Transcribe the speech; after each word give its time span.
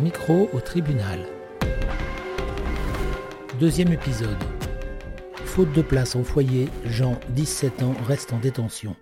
Micro 0.00 0.50
au 0.52 0.60
tribunal. 0.60 1.20
Deuxième 3.58 3.92
épisode. 3.92 4.36
Faute 5.44 5.72
de 5.72 5.80
place 5.80 6.16
en 6.16 6.24
foyer, 6.24 6.68
Jean, 6.84 7.18
17 7.30 7.82
ans, 7.82 7.94
reste 8.06 8.32
en 8.32 8.38
détention. 8.38 8.94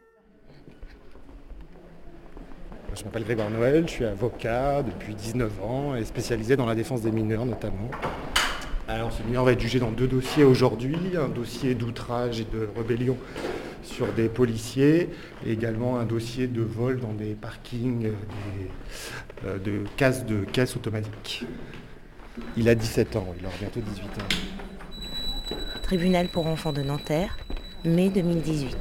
Je 2.95 3.03
m'appelle 3.05 3.25
Grégoire 3.25 3.51
Noël, 3.51 3.85
je 3.89 3.93
suis 3.93 4.05
avocat 4.05 4.83
depuis 4.83 5.15
19 5.15 5.63
ans 5.63 5.97
et 5.97 6.05
spécialisé 6.05 6.57
dans 6.57 6.67
la 6.67 6.77
défense 6.77 7.03
des 7.03 7.11
mineurs 7.11 7.45
notamment. 7.45 7.91
Alors 8.87 9.13
ce 9.13 9.23
mineur 9.23 9.45
va 9.45 9.53
être 9.53 9.61
jugé 9.61 9.81
dans 9.81 9.91
deux 9.91 10.07
dossiers 10.07 10.45
aujourd'hui, 10.45 10.97
un 11.17 11.29
dossier 11.29 11.75
d'outrage 11.75 12.41
et 12.41 12.45
de 12.45 12.69
rébellion 12.77 13.17
sur 13.85 14.13
des 14.13 14.29
policiers 14.29 15.09
et 15.47 15.53
également 15.53 15.99
un 15.99 16.05
dossier 16.05 16.47
de 16.47 16.63
vol 16.63 17.01
dans 17.01 17.13
des 17.13 17.35
parkings 17.35 18.03
des, 18.03 18.11
euh, 19.47 19.59
de 19.59 19.85
cases 19.97 20.25
de 20.27 20.45
caisses 20.45 20.77
automatiques. 20.77 21.45
Il 22.57 22.69
a 22.69 22.75
17 22.75 23.17
ans, 23.17 23.27
il 23.39 23.47
aura 23.47 23.55
bientôt 23.61 23.81
18 23.81 24.03
ans. 24.05 25.57
Tribunal 25.83 26.29
pour 26.29 26.47
enfants 26.47 26.73
de 26.73 26.83
Nanterre, 26.83 27.37
mai 27.85 28.09
2018. 28.09 28.77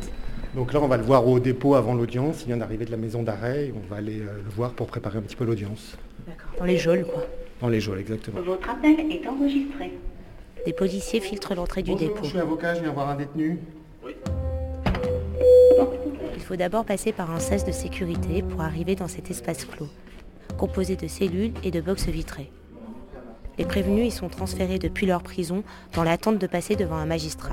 Donc 0.56 0.72
là, 0.72 0.80
on 0.82 0.88
va 0.88 0.98
le 0.98 1.04
voir 1.04 1.28
au 1.28 1.40
dépôt 1.40 1.76
avant 1.76 1.94
l'audience. 1.96 2.42
Il 2.44 2.48
vient 2.48 2.58
d'arriver 2.58 2.86
de 2.86 2.92
la 2.92 2.98
maison 2.98 3.24
d'arrêt 3.24 3.68
et 3.68 3.74
on 3.76 3.88
va 3.90 3.98
aller 3.98 4.20
euh, 4.20 4.42
le 4.44 4.50
voir 4.50 4.72
pour 4.74 4.88
préparer 4.88 5.18
un 5.18 5.22
petit 5.22 5.36
peu 5.36 5.46
l'audience. 5.46 5.98
Dans 6.60 6.66
les 6.66 6.78
geôles, 6.78 7.06
quoi. 7.06 7.26
Dans 7.60 7.70
les 7.70 7.80
geôles, 7.80 8.00
exactement. 8.00 8.42
Votre 8.42 8.70
appel 8.70 9.00
est 9.12 9.28
enregistré. 9.28 9.94
Des 10.66 10.74
policiers 10.74 11.20
filtrent 11.20 11.56
l'entrée 11.56 11.82
du 11.84 11.92
Bonjour, 11.92 12.08
dépôt. 12.08 12.24
je 12.24 12.30
suis 12.30 12.40
avocat, 12.40 12.76
je 12.76 12.82
viens 12.82 12.92
voir 12.92 13.10
un 13.10 13.16
détenu. 13.16 13.60
Il 16.36 16.42
faut 16.42 16.56
d'abord 16.56 16.86
passer 16.86 17.12
par 17.12 17.32
un 17.32 17.40
sas 17.40 17.66
de 17.66 17.72
sécurité 17.72 18.42
pour 18.42 18.62
arriver 18.62 18.96
dans 18.96 19.08
cet 19.08 19.32
espace 19.32 19.66
clos, 19.66 19.90
composé 20.58 20.96
de 20.96 21.08
cellules 21.08 21.54
et 21.64 21.72
de 21.72 21.82
boxes 21.82 22.08
vitrées. 22.08 22.52
Les 23.58 23.66
prévenus 23.66 24.08
y 24.08 24.12
sont 24.12 24.30
transférés 24.30 24.80
depuis 24.80 25.06
leur 25.06 25.22
prison 25.22 25.64
dans 25.94 26.04
l'attente 26.04 26.40
de 26.40 26.48
passer 26.48 26.76
devant 26.76 26.96
un 26.96 27.06
magistrat. 27.06 27.52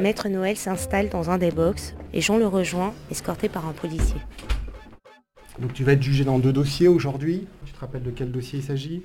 Maître 0.00 0.28
Noël 0.28 0.56
s'installe 0.56 1.08
dans 1.08 1.30
un 1.30 1.38
des 1.38 1.50
box 1.50 1.94
et 2.12 2.20
Jean 2.20 2.38
le 2.38 2.46
rejoint, 2.46 2.92
escorté 3.10 3.48
par 3.48 3.66
un 3.66 3.72
policier. 3.72 4.20
Donc 5.58 5.72
tu 5.72 5.84
vas 5.84 5.92
être 5.92 6.02
jugé 6.02 6.24
dans 6.24 6.38
deux 6.38 6.52
dossiers 6.52 6.88
aujourd'hui. 6.88 7.46
Tu 7.64 7.72
te 7.72 7.80
rappelles 7.80 8.02
de 8.02 8.10
quel 8.10 8.32
dossier 8.32 8.60
il 8.60 8.64
s'agit? 8.64 9.02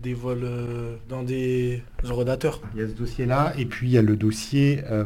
Des 0.00 0.12
vols 0.14 0.44
euh, 0.44 0.96
dans 1.08 1.22
des 1.22 1.82
ordinateurs 2.08 2.60
Il 2.74 2.80
y 2.80 2.84
a 2.84 2.88
ce 2.88 2.92
dossier-là 2.92 3.54
et 3.56 3.64
puis 3.64 3.88
il 3.88 3.92
y 3.92 3.98
a 3.98 4.02
le 4.02 4.14
dossier... 4.16 4.82
euh, 4.90 5.04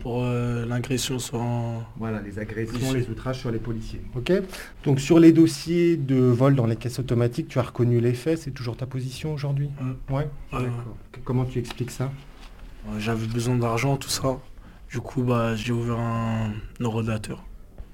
pour 0.00 0.24
euh, 0.24 0.64
l'agression 0.66 1.18
sans... 1.18 1.82
Voilà, 1.98 2.20
les 2.22 2.38
agressions, 2.38 2.92
les 2.94 3.08
outrages 3.10 3.38
sur 3.40 3.50
les 3.50 3.58
policiers. 3.58 4.00
Ok 4.16 4.32
Donc 4.84 5.00
sur 5.00 5.18
les 5.20 5.32
dossiers 5.32 5.96
de 5.96 6.16
vol 6.16 6.54
dans 6.54 6.66
les 6.66 6.76
caisses 6.76 6.98
automatiques, 6.98 7.48
tu 7.48 7.58
as 7.58 7.62
reconnu 7.62 8.00
les 8.00 8.14
faits, 8.14 8.38
c'est 8.38 8.50
toujours 8.52 8.76
ta 8.76 8.86
position 8.86 9.34
aujourd'hui? 9.34 9.68
Ouais. 10.10 10.28
Ouais. 10.52 10.66
Comment 11.24 11.44
tu 11.44 11.58
expliques 11.58 11.90
ça? 11.90 12.10
J'avais 12.98 13.26
besoin 13.26 13.56
d'argent, 13.56 13.96
tout 13.96 14.08
ça. 14.08 14.38
Du 14.90 14.98
coup, 15.00 15.22
bah, 15.22 15.54
j'ai 15.54 15.72
ouvert 15.72 15.98
un 16.00 16.52
ordinateur. 16.82 17.44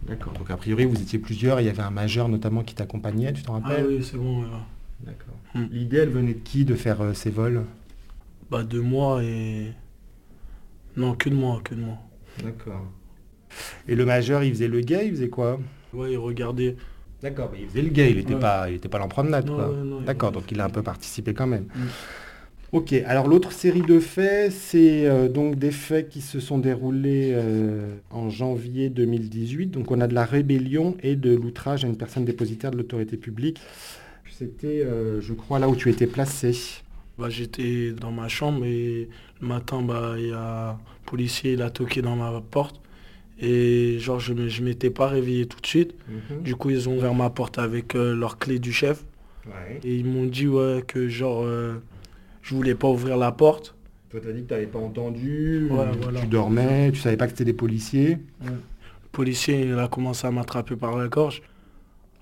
D'accord. 0.06 0.33
Donc 0.34 0.50
a 0.50 0.56
priori 0.56 0.84
vous 0.84 1.00
étiez 1.02 1.19
plusieurs, 1.19 1.61
il 1.61 1.67
y 1.67 1.69
avait 1.69 1.83
un 1.83 1.91
majeur 1.91 2.28
notamment 2.28 2.62
qui 2.62 2.75
t'accompagnait, 2.75 3.33
tu 3.33 3.42
t'en 3.42 3.56
Ah 3.56 3.69
rappelles 3.69 3.86
oui, 3.89 4.02
c'est 4.08 4.17
bon. 4.17 4.41
ouais. 4.42 4.47
D'accord. 5.01 5.37
Hmm. 5.55 5.67
L'idée 5.71 5.99
elle 5.99 6.11
venait 6.11 6.35
de 6.35 6.41
qui 6.41 6.65
de 6.65 6.75
faire 6.75 7.01
euh, 7.01 7.15
ces 7.15 7.31
vols? 7.31 7.63
Bah, 8.51 8.65
de 8.65 8.81
moi 8.81 9.23
et... 9.23 9.73
Non, 10.97 11.15
que 11.15 11.29
de 11.29 11.35
moi, 11.35 11.61
que 11.63 11.75
de 11.75 11.81
moi. 11.81 11.99
D'accord. 12.43 12.87
Et 13.87 13.95
le 13.95 14.05
majeur 14.05 14.43
il 14.43 14.51
faisait 14.53 14.69
le 14.69 14.81
gay, 14.81 15.07
il 15.07 15.13
faisait 15.13 15.29
quoi? 15.29 15.59
Ouais, 15.95 16.17
regardez. 16.17 16.77
D'accord, 17.23 17.51
mais 17.53 17.61
il 17.63 17.69
faisait 17.69 17.83
le 17.83 17.89
gay, 17.91 18.11
il 18.11 18.17
n'était 18.17 18.35
Ouais. 18.35 18.41
pas, 18.41 18.69
il 18.71 18.77
était 18.77 18.89
pas 18.89 18.99
l'empromenade 18.99 19.49
quoi. 19.49 19.71
ouais, 19.71 19.77
il- 20.01 20.05
D'accord, 20.05 20.33
donc 20.33 20.51
il 20.51 20.61
a 20.61 20.65
un 20.65 20.71
peu 20.71 20.83
participé 20.83 21.35
quand 21.35 21.47
même. 21.47 21.65
Mm. 21.75 21.87
Ok, 22.71 22.93
alors 23.07 23.29
l'autre 23.29 23.51
série 23.53 23.81
de 23.81 23.98
faits, 23.98 24.53
c'est 24.53 25.07
euh, 25.07 25.29
donc 25.29 25.57
des 25.57 25.70
faits 25.70 26.11
qui 26.11 26.20
se 26.20 26.39
sont 26.39 26.58
déroulés 26.58 27.31
euh, 27.33 27.97
en 28.11 28.29
janvier 28.29 28.91
2018. 28.91 29.69
Donc 29.69 29.91
on 29.91 30.01
a 30.03 30.07
de 30.07 30.14
la 30.14 30.27
rébellion 30.27 30.95
et 31.03 31.17
de 31.17 31.35
l'outrage 31.35 31.85
à 31.85 31.89
une 31.89 31.97
personne 31.97 32.27
dépositaire 32.27 32.70
de 32.70 32.77
l'autorité 32.77 33.17
publique. 33.17 33.58
C'était, 34.39 34.85
euh, 34.85 35.21
je 35.21 35.33
crois, 35.33 35.59
là 35.59 35.69
où 35.69 35.75
tu 35.75 35.91
étais 35.91 36.07
placé. 36.07 36.53
Bah, 37.19 37.29
j'étais 37.29 37.91
dans 37.91 38.13
ma 38.13 38.29
chambre 38.29 38.65
et 38.65 39.09
le 39.41 39.47
matin, 39.49 39.83
bah, 39.83 40.15
il 40.17 40.29
y 40.29 40.33
a 40.33 40.71
un 40.71 40.79
policier, 41.07 41.55
il 41.55 41.63
a 41.63 41.71
toqué 41.71 42.03
dans 42.03 42.15
ma 42.15 42.41
porte. 42.41 42.81
Et 43.41 43.99
genre, 43.99 44.21
je 44.21 44.33
ne 44.33 44.49
m'étais 44.65 44.91
pas 44.91 45.09
réveillé 45.09 45.47
tout 45.47 45.61
de 45.61 45.67
suite. 45.67 45.95
Du 46.45 46.55
coup, 46.55 46.71
ils 46.71 46.89
ont 46.89 46.97
ouvert 46.97 47.15
ma 47.15 47.31
porte 47.31 47.59
avec 47.59 47.97
euh, 47.97 48.15
leur 48.15 48.39
clé 48.39 48.61
du 48.61 48.73
chef. 48.73 49.05
Ouais. 49.47 49.81
Et 49.83 49.97
ils 49.97 50.05
m'ont 50.05 50.27
dit 50.27 50.47
ouais, 50.47 50.85
que 50.87 51.09
genre, 51.09 51.43
euh, 51.43 51.83
je 52.43 52.55
voulais 52.55 52.77
pas 52.77 52.89
ouvrir 52.89 53.17
la 53.17 53.33
porte. 53.33 53.75
Toi 54.11 54.20
t'as 54.23 54.33
dit 54.33 54.43
que 54.43 54.49
tu 54.49 54.55
n'avais 54.55 54.67
pas 54.67 54.79
entendu, 54.79 55.69
Ouais, 55.70 55.85
voilà. 56.01 56.20
tu 56.20 56.27
dormais, 56.29 56.93
tu 56.93 57.01
savais 57.01 57.17
pas 57.17 57.27
que 57.27 57.33
c'était 57.33 57.45
des 57.45 57.53
policiers. 57.53 58.19
Le 58.43 58.53
policier, 59.11 59.63
il 59.63 59.79
a 59.79 59.89
commencé 59.89 60.27
à 60.27 60.31
m'attraper 60.31 60.77
par 60.77 60.97
la 60.97 61.09
gorge. 61.09 61.43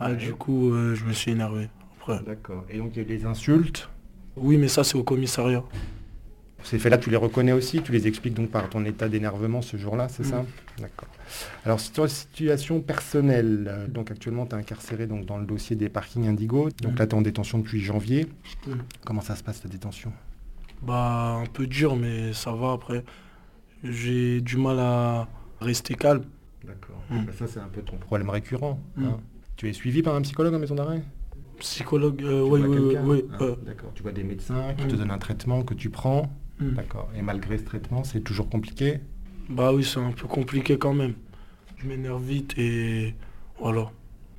Ah. 0.00 0.12
Du 0.12 0.32
coup, 0.32 0.72
euh, 0.72 0.94
je 0.94 1.04
me 1.04 1.12
suis 1.12 1.30
énervé. 1.30 1.68
Après. 2.08 2.24
D'accord. 2.24 2.64
Et 2.70 2.78
donc 2.78 2.92
il 2.94 2.96
y 2.96 3.00
a 3.00 3.02
eu 3.02 3.18
des 3.18 3.24
insultes. 3.24 3.88
Oui, 4.36 4.56
mais 4.58 4.68
ça, 4.68 4.84
c'est 4.84 4.96
au 4.96 5.02
commissariat. 5.02 5.64
Ces 6.62 6.78
faits-là, 6.78 6.98
tu 6.98 7.10
les 7.10 7.16
reconnais 7.16 7.52
aussi, 7.52 7.80
tu 7.80 7.92
les 7.92 8.06
expliques 8.08 8.34
donc 8.34 8.50
par 8.50 8.68
ton 8.68 8.84
état 8.84 9.08
d'énervement 9.08 9.62
ce 9.62 9.76
jour-là, 9.76 10.08
c'est 10.08 10.24
Mm. 10.26 10.30
ça? 10.30 10.44
D'accord. 10.78 11.08
Alors, 11.64 11.78
la 11.96 12.08
situation 12.08 12.80
personnelle, 12.80 13.66
euh, 13.70 13.86
donc 13.86 14.10
actuellement, 14.10 14.46
tu 14.46 14.56
es 14.56 14.58
incarcéré 14.58 15.06
donc, 15.06 15.26
dans 15.26 15.38
le 15.38 15.46
dossier 15.46 15.76
des 15.76 15.88
parkings 15.88 16.26
Indigo. 16.26 16.68
Donc 16.82 16.94
Mm. 16.94 16.98
là, 16.98 17.06
tu 17.06 17.12
es 17.12 17.18
en 17.18 17.22
détention 17.22 17.58
depuis 17.58 17.80
janvier. 17.80 18.26
Mm. 18.66 18.72
Comment 19.04 19.20
ça 19.20 19.36
se 19.36 19.44
passe, 19.44 19.62
ta 19.62 19.68
détention? 19.68 20.12
Bah, 20.82 21.38
un 21.42 21.46
peu 21.46 21.66
dur, 21.66 21.94
mais 21.96 22.32
ça 22.32 22.52
va 22.52 22.72
après. 22.72 23.04
J'ai 23.84 24.40
du 24.40 24.56
mal 24.56 24.78
à 24.80 25.28
rester 25.60 25.94
calme. 25.94 26.24
D'accord. 26.64 27.00
Bah, 27.10 27.32
ça, 27.38 27.46
c'est 27.46 27.60
un 27.60 27.68
peu 27.68 27.80
ton 27.82 27.96
problème 27.96 28.28
récurrent. 28.28 28.80
Hein. 28.98 29.18
Tu 29.56 29.68
es 29.68 29.72
suivi 29.72 30.02
par 30.02 30.14
un 30.16 30.22
psychologue 30.22 30.52
en 30.54 30.58
maison 30.58 30.74
d'arrêt? 30.74 31.02
Psychologue, 31.60 32.22
euh, 32.22 32.42
oui, 32.42 32.60
oui, 32.62 32.96
oui. 33.04 33.24
Ah, 33.32 33.42
euh, 33.42 33.54
D'accord. 33.64 33.90
Tu 33.94 34.02
vois 34.02 34.12
des 34.12 34.24
médecins 34.24 34.74
qui 34.76 34.86
te 34.86 34.94
Mm. 34.94 34.98
donnent 34.98 35.10
un 35.10 35.18
traitement 35.18 35.62
que 35.62 35.74
tu 35.74 35.90
prends. 35.90 36.30
hmm. 36.60 36.70
D'accord. 36.74 37.08
Et 37.16 37.22
malgré 37.22 37.58
ce 37.58 37.64
traitement, 37.64 38.04
c'est 38.04 38.20
toujours 38.20 38.48
compliqué 38.48 39.00
Bah 39.48 39.72
oui, 39.72 39.84
c'est 39.84 40.00
un 40.00 40.12
peu 40.12 40.26
compliqué 40.26 40.76
quand 40.78 40.92
même. 40.94 41.14
Je 41.78 41.86
m'énerve 41.86 42.22
vite 42.22 42.54
et 42.58 43.14
voilà. 43.60 43.90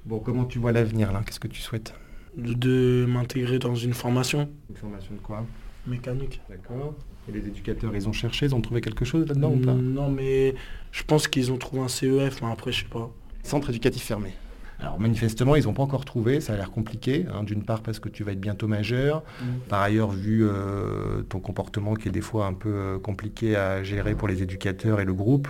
Bon, 0.05 0.19
comment 0.19 0.45
tu 0.45 0.59
vois 0.59 0.71
l'avenir 0.71 1.11
là? 1.11 1.21
Qu'est-ce 1.25 1.39
que 1.39 1.47
tu 1.47 1.61
souhaites? 1.61 1.93
De, 2.37 2.53
de 2.53 3.05
m'intégrer 3.07 3.57
dans 3.59 3.75
une 3.75 3.93
formation 3.93 4.49
Une 4.69 4.75
formation 4.75 5.13
de 5.15 5.19
quoi? 5.19 5.45
Mécanique. 5.87 6.41
D'accord. 6.49 6.93
Et 7.27 7.31
les 7.31 7.47
éducateurs, 7.47 7.95
ils 7.95 8.07
ont 8.07 8.13
cherché, 8.13 8.45
ils 8.45 8.55
ont 8.55 8.61
trouvé 8.61 8.79
quelque 8.81 9.05
chose 9.05 9.27
là-dedans 9.27 9.53
ou 9.53 9.57
pas? 9.59 9.73
Non, 9.73 10.09
mais 10.09 10.55
je 10.91 11.03
pense 11.03 11.27
qu'ils 11.27 11.51
ont 11.51 11.57
trouvé 11.57 11.81
un 11.81 11.87
CEF, 11.87 12.41
mais 12.41 12.49
après, 12.51 12.71
je 12.71 12.81
sais 12.83 12.89
pas. 12.89 13.09
Centre 13.43 13.69
éducatif 13.69 14.03
fermé. 14.03 14.31
Alors 14.79 14.99
manifestement, 14.99 15.55
ils 15.55 15.63
n'ont 15.63 15.73
pas 15.73 15.81
encore 15.81 16.05
trouvé, 16.05 16.39
ça 16.39 16.53
a 16.53 16.55
l'air 16.55 16.69
compliqué, 16.69 17.25
hein, 17.33 17.43
d'une 17.43 17.63
part 17.63 17.81
parce 17.81 17.99
que 17.99 18.09
tu 18.09 18.23
vas 18.23 18.33
être 18.33 18.39
bientôt 18.39 18.67
majeur, 18.67 19.23
par 19.69 19.81
ailleurs 19.81 20.11
vu 20.11 20.45
euh, 20.45 21.23
ton 21.23 21.39
comportement 21.39 21.95
qui 21.95 22.09
est 22.09 22.11
des 22.11 22.21
fois 22.21 22.45
un 22.45 22.53
peu 22.53 22.69
euh, 22.69 22.99
compliqué 22.99 23.55
à 23.55 23.83
gérer 23.83 24.13
pour 24.13 24.27
les 24.27 24.43
éducateurs 24.43 24.99
et 24.99 25.05
le 25.05 25.15
groupe, 25.15 25.47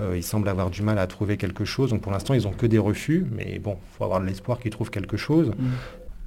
euh, 0.00 0.16
ils 0.16 0.22
semblent 0.22 0.48
avoir 0.48 0.68
du 0.68 0.82
mal 0.82 0.98
à 0.98 1.06
trouver 1.06 1.38
quelque 1.38 1.64
chose, 1.64 1.90
donc 1.90 2.02
pour 2.02 2.12
l'instant 2.12 2.34
ils 2.34 2.42
n'ont 2.42 2.52
que 2.52 2.66
des 2.66 2.78
refus, 2.78 3.24
mais 3.32 3.58
bon, 3.58 3.78
il 3.80 3.96
faut 3.96 4.04
avoir 4.04 4.20
de 4.20 4.26
l'espoir 4.26 4.58
qu'ils 4.58 4.72
trouvent 4.72 4.90
quelque 4.90 5.16
chose. 5.16 5.48
Mm. 5.48 5.70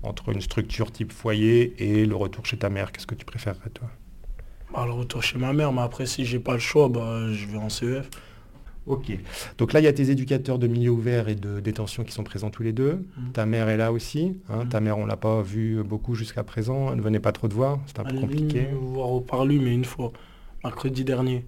Entre 0.01 0.29
une 0.29 0.41
structure 0.41 0.93
type 0.93 1.11
foyer 1.11 1.75
et 1.77 2.05
le 2.05 2.15
retour 2.15 2.45
chez 2.45 2.57
ta 2.57 2.69
mère, 2.69 2.93
qu'est-ce 2.93 3.05
que 3.05 3.15
tu 3.15 3.25
préférerais 3.25 3.69
toi? 3.73 3.89
Bah, 4.73 4.85
le 4.85 4.93
retour 4.93 5.21
chez 5.21 5.37
ma 5.37 5.51
mère, 5.51 5.73
mais 5.73 5.81
après, 5.81 6.05
si 6.05 6.25
j'ai 6.25 6.39
pas 6.39 6.53
le 6.53 6.59
choix, 6.59 6.87
bah, 6.89 7.31
je 7.31 7.45
vais 7.47 7.57
en 7.57 7.69
CEF. 7.69 8.09
Ok. 8.89 9.11
Donc 9.57 9.71
là, 9.73 9.79
il 9.79 9.83
y 9.83 9.87
a 9.87 9.93
tes 9.93 10.09
éducateurs 10.11 10.59
de 10.59 10.67
milieu 10.67 10.89
ouvert 10.89 11.29
et 11.29 11.35
de 11.35 11.59
détention 11.59 12.03
qui 12.03 12.11
sont 12.11 12.23
présents 12.23 12.49
tous 12.49 12.63
les 12.63 12.73
deux. 12.73 13.05
Mhm. 13.17 13.31
Ta 13.33 13.45
mère 13.45 13.69
est 13.69 13.77
là 13.77 13.91
aussi. 13.93 14.35
hein. 14.49 14.63
Mhm. 14.63 14.69
Ta 14.69 14.79
mère, 14.81 14.97
on 14.97 15.05
l'a 15.05 15.15
pas 15.17 15.41
vue 15.41 15.81
beaucoup 15.83 16.15
jusqu'à 16.15 16.43
présent. 16.43 16.89
Elle 16.91 16.97
ne 16.97 17.01
venait 17.01 17.19
pas 17.19 17.31
trop 17.31 17.47
te 17.47 17.53
voir. 17.53 17.79
C'était 17.85 18.01
un 18.01 18.03
peu 18.05 18.15
Elle 18.15 18.19
compliqué. 18.21 18.67
me 18.71 18.75
voir 18.77 19.11
au 19.11 19.21
parlu, 19.21 19.59
mais 19.59 19.73
une 19.73 19.85
fois, 19.85 20.11
mercredi 20.63 21.03
dernier. 21.05 21.45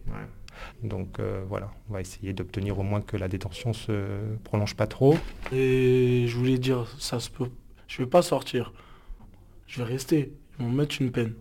Donc 0.84 1.20
euh, 1.20 1.44
voilà, 1.50 1.72
on 1.90 1.94
va 1.94 2.02
essayer 2.02 2.34
d'obtenir 2.34 2.78
au 2.78 2.84
moins 2.84 3.02
que 3.02 3.18
la 3.18 3.28
détention 3.28 3.74
se 3.74 3.92
prolonge 4.44 4.76
pas 4.76 4.86
trop. 4.86 5.18
Et 5.52 6.26
je 6.28 6.38
voulais 6.38 6.60
dire, 6.60 6.86
ça 7.00 7.20
se 7.20 7.30
peut. 7.32 7.50
Je 7.88 7.98
vais 7.98 8.08
pas 8.10 8.22
sortir. 8.22 8.72
Je 9.68 9.80
vais 9.82 9.86
rester. 9.90 10.32
Ils 10.60 10.66
vont 10.66 10.72
me 10.72 10.78
mettre 10.78 11.02
une 11.02 11.12
peine. 11.12 11.34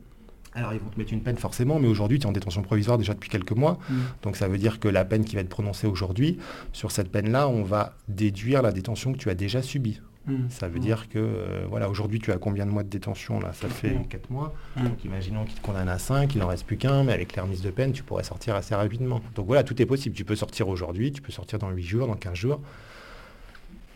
Alors 0.54 0.72
ils 0.74 0.80
vont 0.80 0.88
te 0.88 0.98
mettre 0.98 1.12
une 1.12 1.22
peine 1.22 1.36
forcément, 1.36 1.78
mais 1.78 1.86
aujourd'hui 1.88 2.18
tu 2.18 2.24
es 2.24 2.28
en 2.28 2.32
détention 2.32 2.62
provisoire 2.62 2.98
déjà 2.98 3.14
depuis 3.14 3.30
quelques 3.30 3.52
mois. 3.52 3.78
Donc 4.22 4.36
ça 4.36 4.48
veut 4.48 4.58
dire 4.58 4.80
que 4.80 4.88
la 4.88 5.04
peine 5.04 5.24
qui 5.24 5.34
va 5.36 5.42
être 5.42 5.48
prononcée 5.48 5.86
aujourd'hui, 5.86 6.38
sur 6.72 6.90
cette 6.90 7.10
peine-là, 7.10 7.48
on 7.48 7.62
va 7.62 7.94
déduire 8.08 8.62
la 8.62 8.72
détention 8.72 9.12
que 9.12 9.18
tu 9.18 9.30
as 9.30 9.34
déjà 9.34 9.62
subie. 9.62 10.00
Mm. 10.26 10.34
Ça 10.50 10.68
veut 10.68 10.78
Mm. 10.78 10.82
dire 10.82 11.08
que, 11.08 11.18
euh, 11.18 11.64
voilà, 11.70 11.88
aujourd'hui, 11.88 12.18
tu 12.18 12.30
as 12.30 12.36
combien 12.36 12.66
de 12.66 12.70
mois 12.70 12.82
de 12.82 12.90
détention 12.90 13.40
là? 13.40 13.52
Ça 13.54 13.68
fait 13.68 13.94
Mm. 13.94 14.06
4 14.06 14.28
mois. 14.30 14.52
Mm. 14.76 14.84
Donc 14.84 15.04
imaginons 15.04 15.44
qu'il 15.44 15.54
te 15.54 15.62
condamne 15.62 15.88
à 15.88 15.98
5, 15.98 16.34
il 16.34 16.38
n'en 16.40 16.46
reste 16.48 16.66
plus 16.66 16.76
qu'un, 16.76 17.04
mais 17.04 17.12
avec 17.14 17.34
les 17.34 17.40
remises 17.40 17.62
de 17.62 17.70
peine, 17.70 17.92
tu 17.92 18.02
pourrais 18.02 18.24
sortir 18.24 18.54
assez 18.54 18.74
rapidement. 18.74 19.22
Donc 19.34 19.46
voilà, 19.46 19.62
tout 19.62 19.80
est 19.80 19.86
possible. 19.86 20.14
Tu 20.14 20.24
peux 20.26 20.36
sortir 20.36 20.68
aujourd'hui, 20.68 21.10
tu 21.12 21.22
peux 21.22 21.32
sortir 21.32 21.58
dans 21.58 21.70
8 21.70 21.82
jours, 21.84 22.06
dans 22.06 22.16
15 22.16 22.34
jours. 22.34 22.60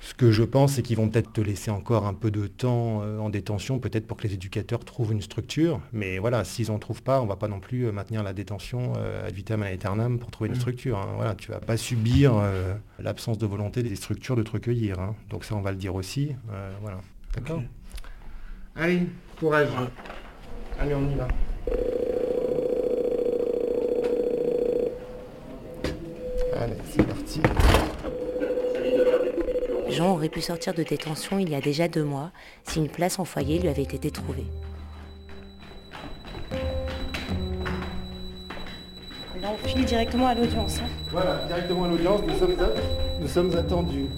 Ce 0.04 0.12
que 0.12 0.30
je 0.30 0.42
pense, 0.42 0.74
c'est 0.74 0.82
qu'ils 0.82 0.98
vont 0.98 1.08
peut-être 1.08 1.32
te 1.32 1.40
laisser 1.40 1.70
encore 1.70 2.06
un 2.06 2.12
peu 2.12 2.30
de 2.30 2.46
temps 2.46 3.00
euh, 3.02 3.18
en 3.18 3.30
détention, 3.30 3.78
peut-être 3.78 4.06
pour 4.06 4.18
que 4.18 4.24
les 4.24 4.34
éducateurs 4.34 4.84
trouvent 4.84 5.12
une 5.12 5.22
structure. 5.22 5.80
Mais 5.94 6.18
voilà, 6.18 6.44
s'ils 6.44 6.68
n'en 6.68 6.78
trouvent 6.78 7.02
pas, 7.02 7.22
on 7.22 7.24
ne 7.24 7.28
va 7.30 7.36
pas 7.36 7.48
non 7.48 7.58
plus 7.58 7.86
euh, 7.86 7.92
maintenir 7.92 8.22
la 8.22 8.34
détention 8.34 8.92
ad 8.94 9.32
vitam 9.32 9.62
aeternam 9.62 10.18
pour 10.18 10.30
trouver 10.30 10.48
une 10.48 10.56
mmh. 10.56 10.60
structure. 10.60 10.98
Hein. 10.98 11.14
Voilà, 11.16 11.34
tu 11.34 11.50
ne 11.50 11.54
vas 11.56 11.60
pas 11.60 11.78
subir 11.78 12.34
l'absence 12.98 13.38
de 13.38 13.46
volonté 13.46 13.82
des 13.82 13.96
structures 13.96 14.36
de 14.36 14.42
te 14.42 14.50
recueillir. 14.50 14.98
Hein. 14.98 15.14
Donc 15.30 15.44
ça, 15.44 15.54
on 15.54 15.62
va 15.62 15.70
le 15.70 15.78
dire 15.78 15.94
aussi. 15.94 16.36
voilà. 16.82 17.00
D'accord 17.34 17.62
Allez, 18.76 19.06
courage. 19.38 19.68
Allez, 20.78 20.94
on 20.94 21.08
y 21.08 21.14
va. 21.14 21.28
Allez, 26.60 26.76
c'est 26.90 27.06
parti. 27.06 27.40
Jean 29.94 30.14
aurait 30.14 30.29
pu 30.29 30.41
sortir 30.41 30.75
de 30.75 30.82
détention 30.82 31.38
il 31.38 31.49
y 31.49 31.55
a 31.55 31.61
déjà 31.61 31.87
deux 31.87 32.02
mois 32.02 32.32
si 32.64 32.81
une 32.81 32.88
place 32.88 33.20
en 33.20 33.25
foyer 33.25 33.61
lui 33.61 33.69
avait 33.69 33.82
été 33.82 34.11
trouvée. 34.11 34.46
Là, 39.41 39.52
on 39.52 39.69
file 39.69 39.85
directement 39.85 40.26
à 40.26 40.35
l'audience. 40.35 40.79
Hein. 40.79 40.88
Voilà, 41.11 41.44
directement 41.46 41.85
à 41.85 41.88
l'audience, 41.88 42.23
nous 43.20 43.29
sommes 43.29 43.56
attendus. 43.56 44.08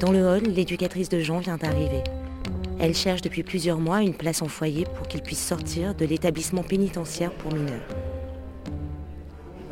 Dans 0.00 0.12
le 0.12 0.26
hall, 0.26 0.42
l'éducatrice 0.44 1.08
de 1.10 1.20
Jean 1.20 1.40
vient 1.40 1.56
d'arriver. 1.56 2.02
Elle 2.80 2.94
cherche 2.94 3.20
depuis 3.20 3.42
plusieurs 3.42 3.78
mois 3.78 4.00
une 4.00 4.14
place 4.14 4.40
en 4.42 4.48
foyer 4.48 4.84
pour 4.84 5.06
qu'il 5.06 5.22
puisse 5.22 5.44
sortir 5.44 5.94
de 5.94 6.06
l'établissement 6.06 6.62
pénitentiaire 6.62 7.32
pour 7.32 7.52
mineurs. 7.52 7.82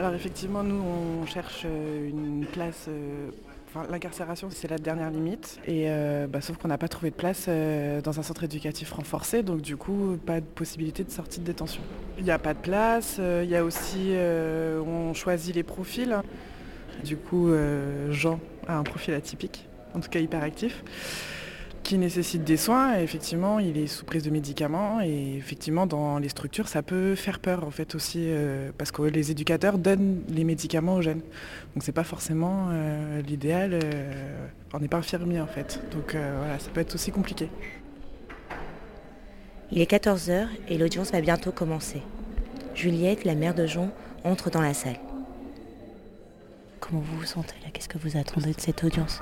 Alors 0.02 0.14
effectivement, 0.14 0.64
nous, 0.64 0.82
on 0.82 1.26
cherche 1.26 1.62
euh, 1.64 2.08
une 2.08 2.44
place... 2.44 2.87
Euh, 2.88 3.31
l'incarcération, 3.88 4.49
c'est 4.50 4.69
la 4.69 4.76
dernière 4.76 5.12
limite. 5.12 5.60
Et 5.64 5.84
euh, 5.87 6.26
bah, 6.26 6.40
sauf 6.40 6.56
qu'on 6.56 6.66
n'a 6.66 6.76
pas 6.76 6.88
trouvé 6.88 7.10
de 7.10 7.14
place 7.14 7.49
dans 7.49 8.19
un 8.19 8.22
centre 8.25 8.43
éducatif 8.43 8.90
renforcé, 8.90 9.44
donc 9.44 9.62
du 9.62 9.76
coup, 9.76 10.19
pas 10.26 10.40
de 10.40 10.44
possibilité 10.44 11.04
de 11.04 11.10
sortie 11.10 11.38
de 11.38 11.44
détention. 11.44 11.81
Il 12.19 12.25
n'y 12.25 12.32
a 12.32 12.40
pas 12.40 12.52
de 12.52 12.58
place. 12.58 13.20
Il 13.20 13.49
y 13.49 13.54
a 13.54 13.64
aussi, 13.64 14.12
on 14.84 15.14
choisit 15.14 15.54
les 15.54 15.62
profils. 15.62 16.16
Du 17.05 17.16
coup, 17.16 17.50
Jean 18.10 18.40
a 18.66 18.76
un 18.76 18.82
profil 18.82 19.14
atypique, 19.14 19.69
en 19.94 20.00
tout 20.00 20.10
cas 20.10 20.19
hyperactif 20.19 20.82
qui 21.82 21.99
nécessite 21.99 22.44
des 22.44 22.56
soins. 22.56 22.99
Et 22.99 23.02
effectivement, 23.02 23.58
il 23.58 23.76
est 23.76 23.87
sous 23.87 24.05
prise 24.05 24.23
de 24.23 24.31
médicaments. 24.31 25.00
Et 25.00 25.37
effectivement, 25.37 25.87
dans 25.87 26.19
les 26.19 26.29
structures, 26.29 26.69
ça 26.69 26.82
peut 26.82 27.14
faire 27.14 27.38
peur 27.38 27.64
en 27.64 27.70
fait 27.70 27.94
aussi, 27.94 28.26
euh, 28.26 28.70
parce 28.76 28.93
que 28.93 29.02
les 29.02 29.31
éducateurs 29.31 29.79
donnent 29.79 30.23
les 30.29 30.44
médicaments 30.44 30.96
aux 30.96 31.02
jeunes. 31.02 31.20
Donc 31.75 31.82
c'est 31.82 31.93
pas 31.93 32.05
forcément 32.05 32.69
euh, 32.70 33.23
l'idéal. 33.23 33.79
Euh, 33.82 34.46
on 34.73 34.81
n'est 34.81 34.88
pas 34.88 34.99
infirmier 34.99 35.40
en 35.40 35.46
fait. 35.46 35.81
Donc 35.93 36.12
voilà, 36.12 36.58
ça 36.58 36.70
peut 36.70 36.81
être 36.81 36.94
aussi 36.94 37.11
compliqué. 37.11 37.49
Il 39.70 39.81
est 39.81 39.90
14h 39.90 40.49
et 40.69 40.79
l'audience 40.79 41.12
va 41.12 41.20
bientôt 41.20 41.50
commencer. 41.50 42.02
Juliette, 42.75 43.25
la 43.25 43.34
mère 43.34 43.55
de 43.55 43.67
Jean, 43.67 43.90
entre 44.25 44.50
dans 44.50 44.61
la 44.61 44.75
salle. 44.75 44.99
Comment 46.81 47.00
vous 47.00 47.19
vous 47.19 47.26
sentez 47.26 47.55
là? 47.62 47.70
Qu'est-ce 47.73 47.88
que 47.88 47.99
vous 47.99 48.17
attendez 48.17 48.52
de 48.52 48.61
cette 48.61 48.82
audience? 48.84 49.20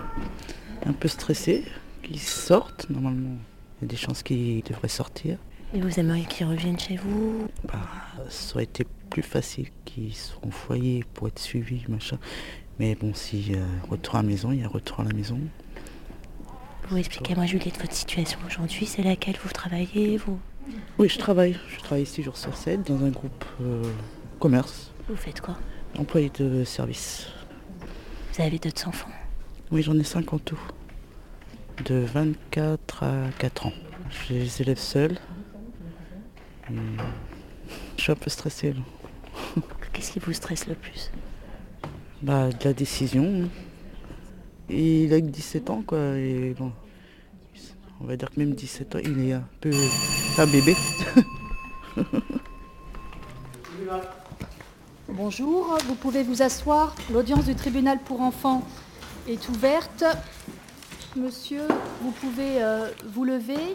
Un 0.87 0.93
peu 0.93 1.09
stressée, 1.09 1.65
qu'ils 2.03 2.19
sortent. 2.21 2.89
Normalement, 2.91 3.37
il 3.81 3.85
y 3.85 3.85
a 3.85 3.89
des 3.89 3.97
chances 3.97 4.23
qu'ils 4.23 4.63
devraient 4.63 4.89
sortir. 4.89 5.39
Et 5.73 5.81
vous 5.81 6.01
aimeriez 6.01 6.25
qu'ils 6.25 6.47
reviennent 6.47 6.79
chez 6.79 6.97
vous? 6.97 7.47
Bah, 7.65 7.81
Ça 8.29 8.55
aurait 8.55 8.65
été 8.65 8.85
plus 9.09 9.23
facile 9.23 9.69
qu'ils 9.85 10.15
soient 10.15 10.45
en 10.47 10.51
foyer 10.51 11.05
pour 11.15 11.29
être 11.29 11.39
suivis, 11.39 11.83
machin. 11.89 12.19
Mais 12.79 12.95
bon, 12.95 13.13
si 13.15 13.55
euh, 13.55 13.65
retour 13.89 14.17
à 14.17 14.23
la 14.23 14.29
maison, 14.29 14.51
il 14.53 14.61
y 14.61 14.65
a 14.65 14.69
retour 14.69 15.01
à 15.01 15.05
la 15.05 15.13
maison. 15.13 15.39
Vous 16.89 16.97
expliquez-moi, 16.97 17.47
Juliette, 17.47 17.79
votre 17.81 17.93
situation 17.95 18.39
aujourd'hui, 18.47 18.87
c'est 18.87 19.03
laquelle? 19.03 19.37
Vous 19.45 19.51
travaillez 19.53 20.17
vous? 20.17 20.41
Oui, 20.99 21.09
je 21.09 21.19
travaille. 21.19 21.57
Je 21.69 21.79
travaille 21.79 22.07
6 22.07 22.23
jours 22.25 22.37
sur 22.37 22.57
7 22.57 22.87
dans 22.87 23.05
un 23.05 23.11
groupe 23.11 23.45
euh, 23.61 23.83
commerce. 24.41 24.91
Vous 25.09 25.17
faites 25.17 25.41
quoi? 25.41 25.57
Employé 25.99 26.31
de 26.39 26.65
service. 26.65 27.27
Vous 28.35 28.43
avez 28.43 28.59
d'autres 28.59 28.89
enfants? 28.89 29.11
Oui, 29.71 29.83
j'en 29.83 29.97
ai 29.99 30.05
5 30.05 30.33
en 30.33 30.39
tout 30.39 30.59
de 31.85 32.05
24 32.13 33.05
à 33.05 33.31
4 33.39 33.67
ans. 33.67 33.73
Je 34.11 34.35
les 34.35 34.63
élève 34.63 34.79
seuls. 34.79 35.19
Je 37.97 38.03
suis 38.03 38.13
un 38.13 38.17
peu 38.17 38.31
stressée. 38.31 38.75
Qu'est-ce 39.93 40.13
qui 40.13 40.19
vous 40.19 40.33
stresse 40.33 40.67
le 40.67 40.75
plus? 40.75 41.11
Bah 42.23 42.49
de 42.49 42.65
la 42.65 42.73
décision. 42.73 43.49
il 44.69 45.13
a 45.15 45.21
que 45.21 45.27
17 45.27 45.71
ans 45.71 45.83
quoi. 45.87 45.99
Et 46.17 46.55
bon, 46.59 46.73
on 48.01 48.05
va 48.07 48.17
dire 48.17 48.31
que 48.31 48.39
même 48.39 48.55
17 48.55 48.95
ans, 48.97 48.99
il 49.03 49.29
est 49.29 49.33
un 49.33 49.45
peu 49.61 49.71
un 50.39 50.47
bébé. 50.47 50.77
Bonjour, 55.09 55.77
vous 55.87 55.95
pouvez 55.97 56.23
vous 56.23 56.43
asseoir. 56.43 56.95
L'audience 57.13 57.47
du 57.47 57.55
tribunal 57.55 57.99
pour 58.05 58.21
enfants 58.21 58.67
est 59.29 59.49
ouverte. 59.49 60.05
Monsieur, 61.17 61.63
vous 62.03 62.13
pouvez 62.13 62.63
euh, 62.63 62.89
vous 63.05 63.25
lever. 63.25 63.75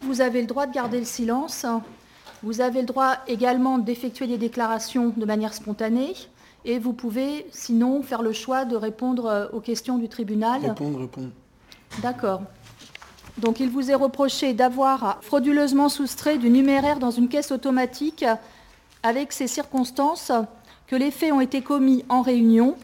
Vous 0.00 0.20
avez 0.20 0.40
le 0.40 0.46
droit 0.46 0.66
de 0.66 0.72
garder 0.72 1.00
le 1.00 1.04
silence. 1.04 1.66
Vous 2.44 2.60
avez 2.60 2.80
le 2.80 2.86
droit 2.86 3.16
également 3.26 3.78
d'effectuer 3.78 4.28
des 4.28 4.38
déclarations 4.38 5.12
de 5.16 5.24
manière 5.24 5.54
spontanée. 5.54 6.14
Et 6.64 6.78
vous 6.78 6.92
pouvez, 6.92 7.46
sinon, 7.50 8.02
faire 8.02 8.22
le 8.22 8.32
choix 8.32 8.64
de 8.64 8.76
répondre 8.76 9.26
euh, 9.26 9.48
aux 9.52 9.60
questions 9.60 9.98
du 9.98 10.08
tribunal. 10.08 10.62
Répondre, 10.62 11.00
répondre. 11.00 11.30
D'accord. 12.00 12.42
Donc 13.38 13.58
il 13.58 13.68
vous 13.68 13.90
est 13.90 13.96
reproché 13.96 14.52
d'avoir 14.52 15.18
frauduleusement 15.22 15.88
soustrait 15.88 16.38
du 16.38 16.48
numéraire 16.48 16.98
dans 16.98 17.10
une 17.10 17.28
caisse 17.28 17.50
automatique 17.50 18.24
avec 19.02 19.32
ces 19.32 19.48
circonstances 19.48 20.30
que 20.86 20.94
les 20.94 21.10
faits 21.10 21.32
ont 21.32 21.40
été 21.40 21.62
commis 21.62 22.04
en 22.08 22.22
réunion 22.22 22.76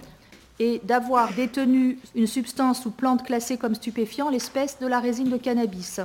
et 0.60 0.81
d'avoir 0.84 1.32
détenu 1.34 1.99
une 2.14 2.26
substance 2.26 2.84
ou 2.87 2.90
plante 2.90 3.25
classée 3.25 3.56
comme 3.56 3.75
stupéfiant, 3.75 4.28
l'espèce 4.28 4.78
de 4.81 4.87
la 4.87 5.00
résine 5.00 5.31
de 5.31 5.37
cannabis. 5.37 6.00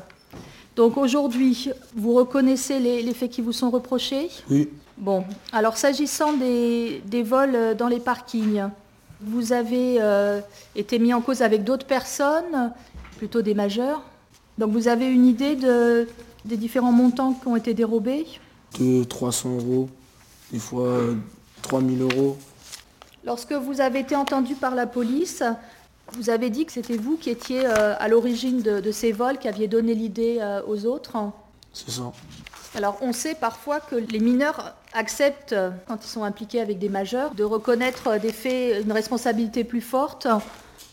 Donc 0.76 0.98
aujourd'hui, 0.98 1.70
vous 1.96 2.14
reconnaissez 2.14 2.80
les, 2.80 3.14
faits 3.14 3.32
qui 3.32 3.42
vous 3.42 3.52
sont 3.52 3.70
reprochés 3.70 4.30
Oui. 4.50 4.70
Bon, 4.98 5.24
alors 5.52 5.78
s'agissant 5.78 6.34
des, 6.34 7.02
vols 7.24 7.76
dans 7.78 7.88
les 7.88 8.00
parkings, 8.00 8.64
vous 9.22 9.54
avez 9.54 9.98
euh, 10.00 10.40
été 10.76 11.00
mis 11.00 11.14
en 11.14 11.22
cause 11.22 11.42
avec 11.42 11.64
d'autres 11.64 11.86
personnes, 11.86 12.72
plutôt 13.18 13.42
des 13.42 13.54
majeurs. 13.54 14.02
Donc 14.58 14.72
vous 14.72 14.88
avez 14.88 15.08
une 15.08 15.26
idée 15.26 15.56
de, 15.56 16.08
des 16.46 16.58
différents 16.58 16.92
montants 16.92 17.34
qui 17.34 17.48
ont 17.48 17.56
été 17.56 17.74
dérobés? 17.74 18.26
De 18.80 19.04
300 19.04 19.58
euros, 19.58 19.90
des 20.52 20.60
fois 20.60 21.00
3000 21.64 22.02
euros. 22.02 22.38
Lorsque 23.26 23.54
vous 23.54 23.80
avez 23.80 24.00
été 24.00 24.16
entendu 24.16 24.56
par 24.56 24.76
la 24.76 24.86
police, 24.86 25.44
vous 26.14 26.30
avez 26.30 26.50
dit 26.50 26.66
que 26.66 26.72
c'était 26.72 26.98
vous 26.98 27.16
qui 27.16 27.30
étiez 27.30 27.66
euh, 27.66 27.96
à 27.98 28.08
l'origine 28.08 28.62
de, 28.62 28.92
ces 28.92 29.12
vols, 29.12 29.38
qui 29.38 29.48
aviez 29.48 29.68
donné 29.68 29.94
l'idée 29.94 30.38
euh, 30.42 30.62
aux 30.68 30.86
autres. 30.86 31.18
C'est 31.72 31.92
ça. 31.92 32.12
Alors 32.76 32.98
on 33.02 33.14
sait 33.14 33.36
parfois 33.36 33.80
que 33.80 33.96
les 33.96 34.20
mineurs 34.20 34.76
acceptent, 34.94 35.56
quand 35.88 36.04
ils 36.04 36.10
sont 36.10 36.24
impliqués 36.24 36.60
avec 36.60 36.80
des 36.80 36.90
majeurs, 36.90 37.36
de 37.36 37.44
reconnaître 37.44 38.20
des 38.20 38.32
faits, 38.32 38.84
une 38.84 38.92
responsabilité 38.92 39.64
plus 39.64 39.82
forte, 39.82 40.28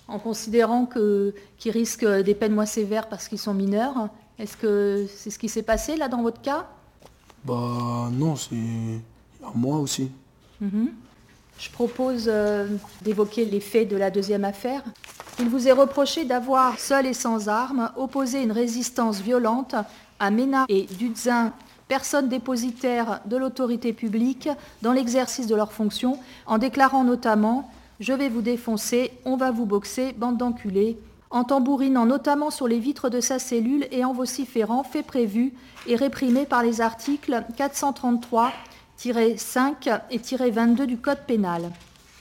en 0.06 0.18
considérant 0.18 0.86
qu'ils 0.86 1.72
risquent 1.72 2.06
des 2.06 2.34
peines 2.34 2.52
moins 2.52 2.66
sévères 2.66 3.08
parce 3.08 3.28
qu'ils 3.28 3.38
sont 3.38 3.54
mineurs. 3.54 4.08
Est-ce 4.38 4.56
que 4.56 5.06
c'est 5.14 5.30
ce 5.30 5.38
qui 5.38 5.48
s'est 5.48 5.62
passé 5.62 5.96
là 5.96 6.08
dans 6.08 6.22
votre 6.22 6.40
cas? 6.40 6.66
Bah 7.44 8.08
non, 8.12 8.36
c'est 8.36 9.00
moi 9.54 9.78
aussi. 9.78 10.10
Mhm. 10.60 10.90
Je 11.60 11.68
propose 11.70 12.24
euh, 12.26 12.66
d'évoquer 13.02 13.44
les 13.44 13.60
faits 13.60 13.86
de 13.86 13.96
la 13.96 14.10
deuxième 14.10 14.46
affaire. 14.46 14.82
Il 15.38 15.50
vous 15.50 15.68
est 15.68 15.72
reproché 15.72 16.24
d'avoir, 16.24 16.78
seul 16.78 17.04
et 17.04 17.12
sans 17.12 17.50
armes, 17.50 17.90
opposé 17.96 18.42
une 18.42 18.50
résistance 18.50 19.20
violente 19.20 19.74
à 20.18 20.30
Ménard 20.30 20.64
et 20.70 20.86
Dudzin, 20.98 21.52
personnes 21.86 22.30
dépositaires 22.30 23.20
de 23.26 23.36
l'autorité 23.36 23.92
publique, 23.92 24.48
dans 24.80 24.92
l'exercice 24.92 25.46
de 25.46 25.54
leurs 25.54 25.72
fonctions, 25.72 26.18
en 26.46 26.56
déclarant 26.56 27.04
notamment 27.04 27.70
Je 28.00 28.14
vais 28.14 28.30
vous 28.30 28.40
défoncer, 28.40 29.12
on 29.26 29.36
va 29.36 29.50
vous 29.50 29.66
boxer, 29.66 30.14
bande 30.16 30.38
d'enculés 30.38 30.96
en 31.30 31.44
tambourinant 31.44 32.06
notamment 32.06 32.50
sur 32.50 32.66
les 32.66 32.78
vitres 32.78 33.08
de 33.08 33.20
sa 33.20 33.38
cellule 33.38 33.86
et 33.92 34.04
en 34.04 34.12
vociférant 34.12 34.82
faits 34.82 35.06
prévus 35.06 35.52
et 35.86 35.94
réprimés 35.94 36.46
par 36.46 36.62
les 36.62 36.80
articles 36.80 37.44
433 37.56 38.52
5 39.36 39.88
et 40.10 40.50
22 40.50 40.86
du 40.86 40.98
Code 40.98 41.20
pénal. 41.26 41.70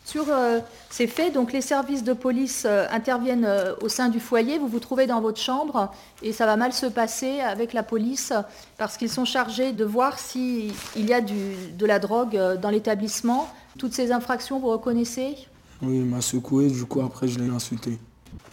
Sur 0.06 0.26
euh, 0.30 0.60
ces 0.90 1.06
faits, 1.06 1.34
donc 1.34 1.54
les 1.54 1.62
services 1.62 2.04
de 2.04 2.14
police 2.14 2.64
euh, 2.66 2.88
interviennent 2.90 3.46
euh, 3.46 3.76
au 3.82 3.90
sein 3.90 4.10
du 4.10 4.20
foyer. 4.20 4.58
Vous 4.58 4.68
vous 4.68 4.80
trouvez 4.80 5.06
dans 5.06 5.22
votre 5.22 5.40
chambre 5.40 5.92
et 6.24 6.34
ça 6.34 6.48
va 6.48 6.56
mal 6.56 6.74
se 6.74 6.88
passer 6.88 7.42
avec 7.42 7.74
la 7.74 7.84
police 7.84 8.34
parce 8.78 8.98
qu'ils 8.98 9.12
sont 9.12 9.26
chargés 9.26 9.72
de 9.72 9.86
voir 9.86 10.18
s'il 10.18 10.74
y 10.96 11.14
a 11.14 11.22
de 11.22 11.86
la 11.86 12.00
drogue 12.00 12.40
dans 12.60 12.70
l'établissement. 12.72 13.48
Toutes 13.78 13.94
ces 13.94 14.12
infractions, 14.12 14.60
vous 14.60 14.70
reconnaissez? 14.70 15.36
Oui, 15.84 15.98
il 15.98 16.06
m'a 16.06 16.22
secoué, 16.22 16.70
du 16.70 16.86
coup 16.86 17.02
après 17.02 17.28
je 17.28 17.38
l'ai 17.40 17.50
insulté. 17.50 18.00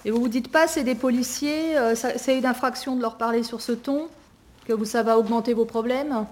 Et 0.05 0.11
vous 0.11 0.21
vous 0.21 0.29
dites 0.29 0.53
pas, 0.53 0.69
c'est 0.69 0.85
des 0.85 0.95
policiers, 0.95 1.75
c'est 1.95 2.37
une 2.37 2.47
infraction 2.47 2.97
de 2.97 3.01
leur 3.01 3.17
parler 3.17 3.43
sur 3.43 3.63
ce 3.63 3.73
ton 3.73 4.09
Que 4.67 4.75
vous, 4.75 4.85
ça 4.85 5.03
va 5.03 5.19
augmenter 5.19 5.55
vos 5.55 5.65
problèmes? 5.65 6.27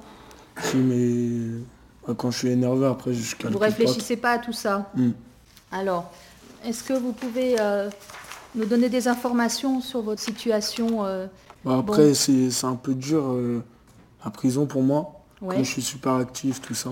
Si, 0.60 0.76
mais 0.76 1.62
quand 2.12 2.30
je 2.30 2.38
suis 2.38 2.48
énervé, 2.48 2.86
après 2.86 3.12
je 3.14 3.34
calcule 3.34 3.52
Vous 3.52 3.58
réfléchissez 3.58 4.16
pas 4.16 4.32
à 4.32 4.38
tout 4.38 4.52
ça 4.52 4.90
Hmm. 4.94 5.10
Alors, 5.72 6.10
est-ce 6.64 6.84
que 6.84 6.92
vous 6.92 7.12
pouvez 7.12 7.56
euh, 7.58 7.88
nous 8.54 8.66
donner 8.66 8.88
des 8.88 9.08
informations 9.08 9.80
sur 9.80 10.02
votre 10.02 10.20
situation 10.20 11.04
euh, 11.04 11.26
Bah, 11.64 11.78
après, 11.78 12.14
c'est 12.14 12.50
c'est 12.50 12.66
un 12.66 12.76
peu 12.76 12.94
dur, 12.94 13.24
euh, 13.32 13.62
la 14.24 14.30
prison 14.30 14.66
pour 14.66 14.82
moi. 14.82 15.20
ouais. 15.42 15.56
Quand 15.56 15.64
je 15.64 15.70
suis 15.70 15.82
super 15.82 16.12
actif, 16.14 16.60
tout 16.60 16.74
ça. 16.74 16.90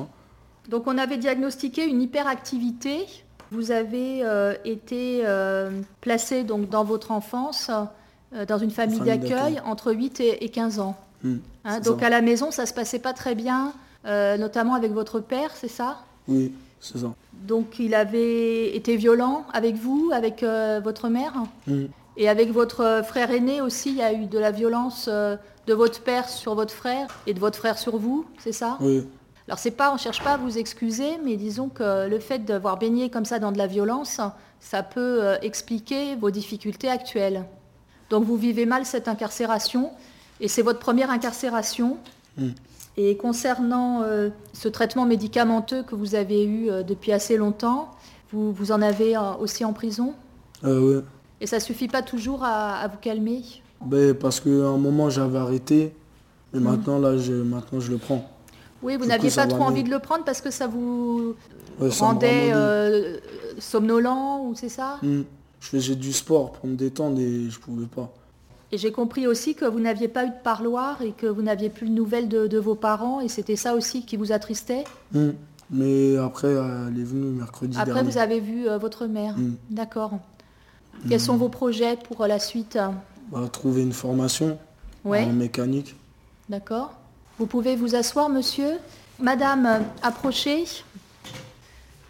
Donc 0.69 0.87
on 0.87 0.97
avait 0.99 1.16
diagnostiqué 1.19 1.85
une 1.87 2.00
hyperactivité. 2.02 3.07
Vous 3.50 3.71
avez 3.71 4.23
euh, 4.25 4.54
été 4.64 5.23
euh, 5.25 5.71
placé 6.00 6.42
donc, 6.42 6.69
dans 6.71 6.85
votre 6.85 7.11
enfance 7.11 7.71
dans 8.49 8.57
une 8.57 8.71
famille, 8.71 8.97
Famille 8.99 9.19
d'accueil 9.19 9.61
entre 9.66 9.92
8 9.92 10.21
et, 10.21 10.45
et 10.45 10.49
15 10.49 10.81
ans. 10.81 10.97
Hmm, 11.23 11.37
Hein, 11.64 11.81
donc 11.81 12.00
ça. 12.00 12.07
à 12.07 12.09
la 12.11 12.23
maison, 12.23 12.50
ça 12.50 12.64
se 12.66 12.73
passait 12.73 12.99
pas 12.99 13.12
très 13.12 13.35
bien, 13.35 13.73
euh, 14.07 14.37
notamment 14.37 14.75
avec 14.75 14.93
votre 14.93 15.21
père, 15.21 15.51
c'est 15.55 15.69
ça? 15.69 15.99
Oui, 16.29 16.53
c'est 16.81 16.99
ça. 16.99 17.13
Donc 17.33 17.79
il 17.79 17.95
avait 17.95 18.75
été 18.77 18.97
violent 18.97 19.45
avec 19.53 19.77
vous, 19.77 20.11
avec 20.13 20.43
euh, 20.43 20.81
votre 20.83 21.09
mère? 21.09 21.35
Et 22.17 22.29
avec 22.29 22.53
votre 22.53 23.03
frère 23.05 23.31
aîné 23.31 23.61
aussi, 23.61 23.91
il 23.91 23.97
y 23.97 24.03
a 24.03 24.13
eu 24.13 24.27
de 24.27 24.39
la 24.39 24.51
violence 24.51 25.07
euh, 25.09 25.37
de 25.67 25.75
votre 25.75 26.01
père 26.03 26.29
sur 26.29 26.55
votre 26.55 26.75
frère 26.75 27.09
et 27.27 27.35
de 27.35 27.41
votre 27.41 27.59
frère 27.59 27.79
sur 27.79 27.97
vous, 27.97 28.27
c'est 28.39 28.53
ça? 28.53 28.77
Oui, 28.81 29.07
Alors 29.49 29.59
c'est 29.59 29.71
pas, 29.71 29.93
on 29.95 29.97
cherche 29.97 30.23
pas 30.23 30.33
à 30.33 30.37
vous 30.37 30.59
excuser, 30.59 31.19
mais 31.25 31.37
disons 31.37 31.69
que 31.69 32.09
le 32.09 32.19
fait 32.19 32.41
d'avoir 32.41 32.79
baigné 32.79 33.09
comme 33.09 33.25
ça 33.25 33.39
dans 33.39 33.51
de 33.53 33.59
la 33.59 33.67
violence, 33.67 34.21
ça 34.61 34.83
peut 34.83 35.37
expliquer 35.43 36.15
vos 36.17 36.31
difficultés 36.31 36.91
actuelles. 36.91 37.45
Donc 38.11 38.25
vous 38.25 38.37
vivez 38.37 38.67
mal 38.67 38.85
cette 38.85 39.09
incarcération, 39.09 39.91
et 40.41 40.49
c'est 40.49 40.63
votre 40.63 40.79
première 40.79 41.11
incarcération. 41.11 41.97
Et 42.97 43.17
concernant 43.17 44.03
euh, 44.03 44.29
ce 44.53 44.69
traitement 44.69 45.07
médicamenteux 45.07 45.83
que 45.83 45.95
vous 45.95 46.15
avez 46.15 46.45
eu 46.45 46.71
euh, 46.71 46.83
depuis 46.83 47.13
assez 47.13 47.37
longtemps, 47.39 47.91
vous, 48.33 48.53
vous 48.53 48.71
en 48.73 48.83
avez 48.83 49.17
euh, 49.17 49.35
aussi 49.41 49.65
en 49.65 49.73
prison? 49.73 50.15
Ouais. 50.63 51.01
Et 51.41 51.47
ça 51.47 51.59
suffit 51.59 51.89
pas 51.89 52.03
toujours 52.03 52.45
à, 52.45 52.77
à 52.77 52.89
vous 52.89 52.99
calmer? 53.01 53.43
Ben, 53.81 54.15
parce 54.15 54.41
qu'à 54.41 54.51
un 54.51 54.77
moment 54.77 55.11
j'avais 55.11 55.39
arrêté, 55.39 55.95
mais 56.53 56.61
Hmm. 56.61 56.65
maintenant 56.65 56.99
là 56.99 57.17
je, 57.17 57.33
maintenant 57.33 57.81
je 57.81 57.91
le 57.91 57.99
prends. 57.99 58.31
Oui, 58.83 58.97
vous 58.97 59.07
n'aviez 59.07 59.31
pas 59.31 59.47
trop 59.47 59.63
envie 59.63 59.83
de 59.85 59.91
le 59.91 59.99
prendre 59.99 60.25
parce 60.25 60.41
que 60.41 60.51
ça 60.51 60.67
vous 60.67 61.35
Ouais, 61.81 61.91
ça 61.91 62.05
me 62.05 62.09
rendait 62.11 62.53
somnolent, 63.59 64.45
ou 64.45 64.55
c'est 64.55 64.69
ça? 64.69 64.99
Hmm. 65.03 65.23
Je 65.61 65.69
faisais 65.69 65.95
du 65.95 66.13
sport 66.13 66.53
pour 66.53 66.67
me 66.69 66.75
détendre 66.75 67.19
et 67.21 67.49
je 67.49 67.59
pouvais 67.59 67.87
pas. 67.87 68.13
Et 68.75 68.79
j'ai 68.79 68.91
compris 68.91 69.26
aussi 69.26 69.55
que 69.55 69.67
vous 69.67 69.81
n'aviez 69.81 70.09
pas 70.09 70.25
eu 70.25 70.31
de 70.31 70.43
parloir 70.43 71.02
et 71.02 71.12
que 71.12 71.26
vous 71.26 71.43
n'aviez 71.43 71.69
plus 71.69 71.88
de 71.88 71.93
nouvelles 71.93 72.29
de, 72.29 72.47
de 72.47 72.59
vos 72.59 72.75
parents 72.75 73.21
et 73.21 73.29
c'était 73.29 73.57
ça 73.57 73.75
aussi 73.75 74.07
qui 74.07 74.17
vous 74.17 74.33
attristait. 74.33 74.85
Hmm. 75.12 75.31
Mais 75.71 76.17
après 76.17 76.49
elle 76.49 76.99
est 76.99 77.05
venue 77.05 77.33
mercredi 77.33 77.76
Après, 77.79 77.93
dernier. 77.93 78.11
vous 78.11 78.19
avez 78.19 78.41
vu 78.41 78.69
euh, 78.69 78.79
votre 78.79 79.07
mère. 79.07 79.37
Hmm. 79.37 79.57
D'accord. 79.71 80.12
Quels 81.09 81.21
sont 81.21 81.37
vos 81.37 81.49
projets 81.50 81.97
pour 81.97 82.23
euh, 82.23 82.26
la 82.26 82.38
suite 82.38 82.79
Bah, 83.31 83.47
trouver 83.52 83.83
une 83.83 83.93
formation 83.93 84.59
Ouais, 85.05 85.25
en 85.25 85.33
mécanique. 85.33 85.95
d'accord. 86.49 86.93
Vous 87.38 87.47
pouvez 87.47 87.75
vous 87.76 87.95
asseoir, 87.97 88.29
monsieur. 88.29 88.79
Madame, 89.19 89.83
approchez. 90.02 90.64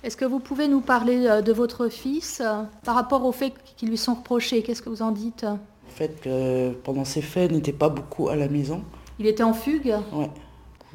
Est-ce 0.04 0.16
que 0.16 0.25
vous 0.26 0.40
pouvez 0.40 0.69
nous 0.69 0.81
parler 0.81 1.26
euh, 1.26 1.40
de 1.42 1.52
votre 1.52 1.88
fils 1.88 2.42
par 2.85 2.95
rapport 2.95 3.25
aux 3.25 3.33
faits 3.33 3.54
qui 3.76 3.87
lui 3.87 3.97
sont 3.97 4.14
reprochés? 4.14 4.62
Qu'est-ce 4.62 4.83
que 4.83 4.90
vous 4.90 5.02
en 5.02 5.11
dites? 5.11 5.47
Le 5.93 5.97
fait 6.07 6.21
que 6.23 6.71
pendant 6.85 7.05
ces 7.05 7.21
faits, 7.21 7.51
il 7.51 7.57
n'était 7.57 7.73
pas 7.73 7.89
beaucoup 7.91 8.29
à 8.29 8.37
la 8.37 8.49
maison. 8.49 8.83
Il 9.19 9.27
était 9.27 9.43
en 9.43 9.53
fugue 9.53 9.95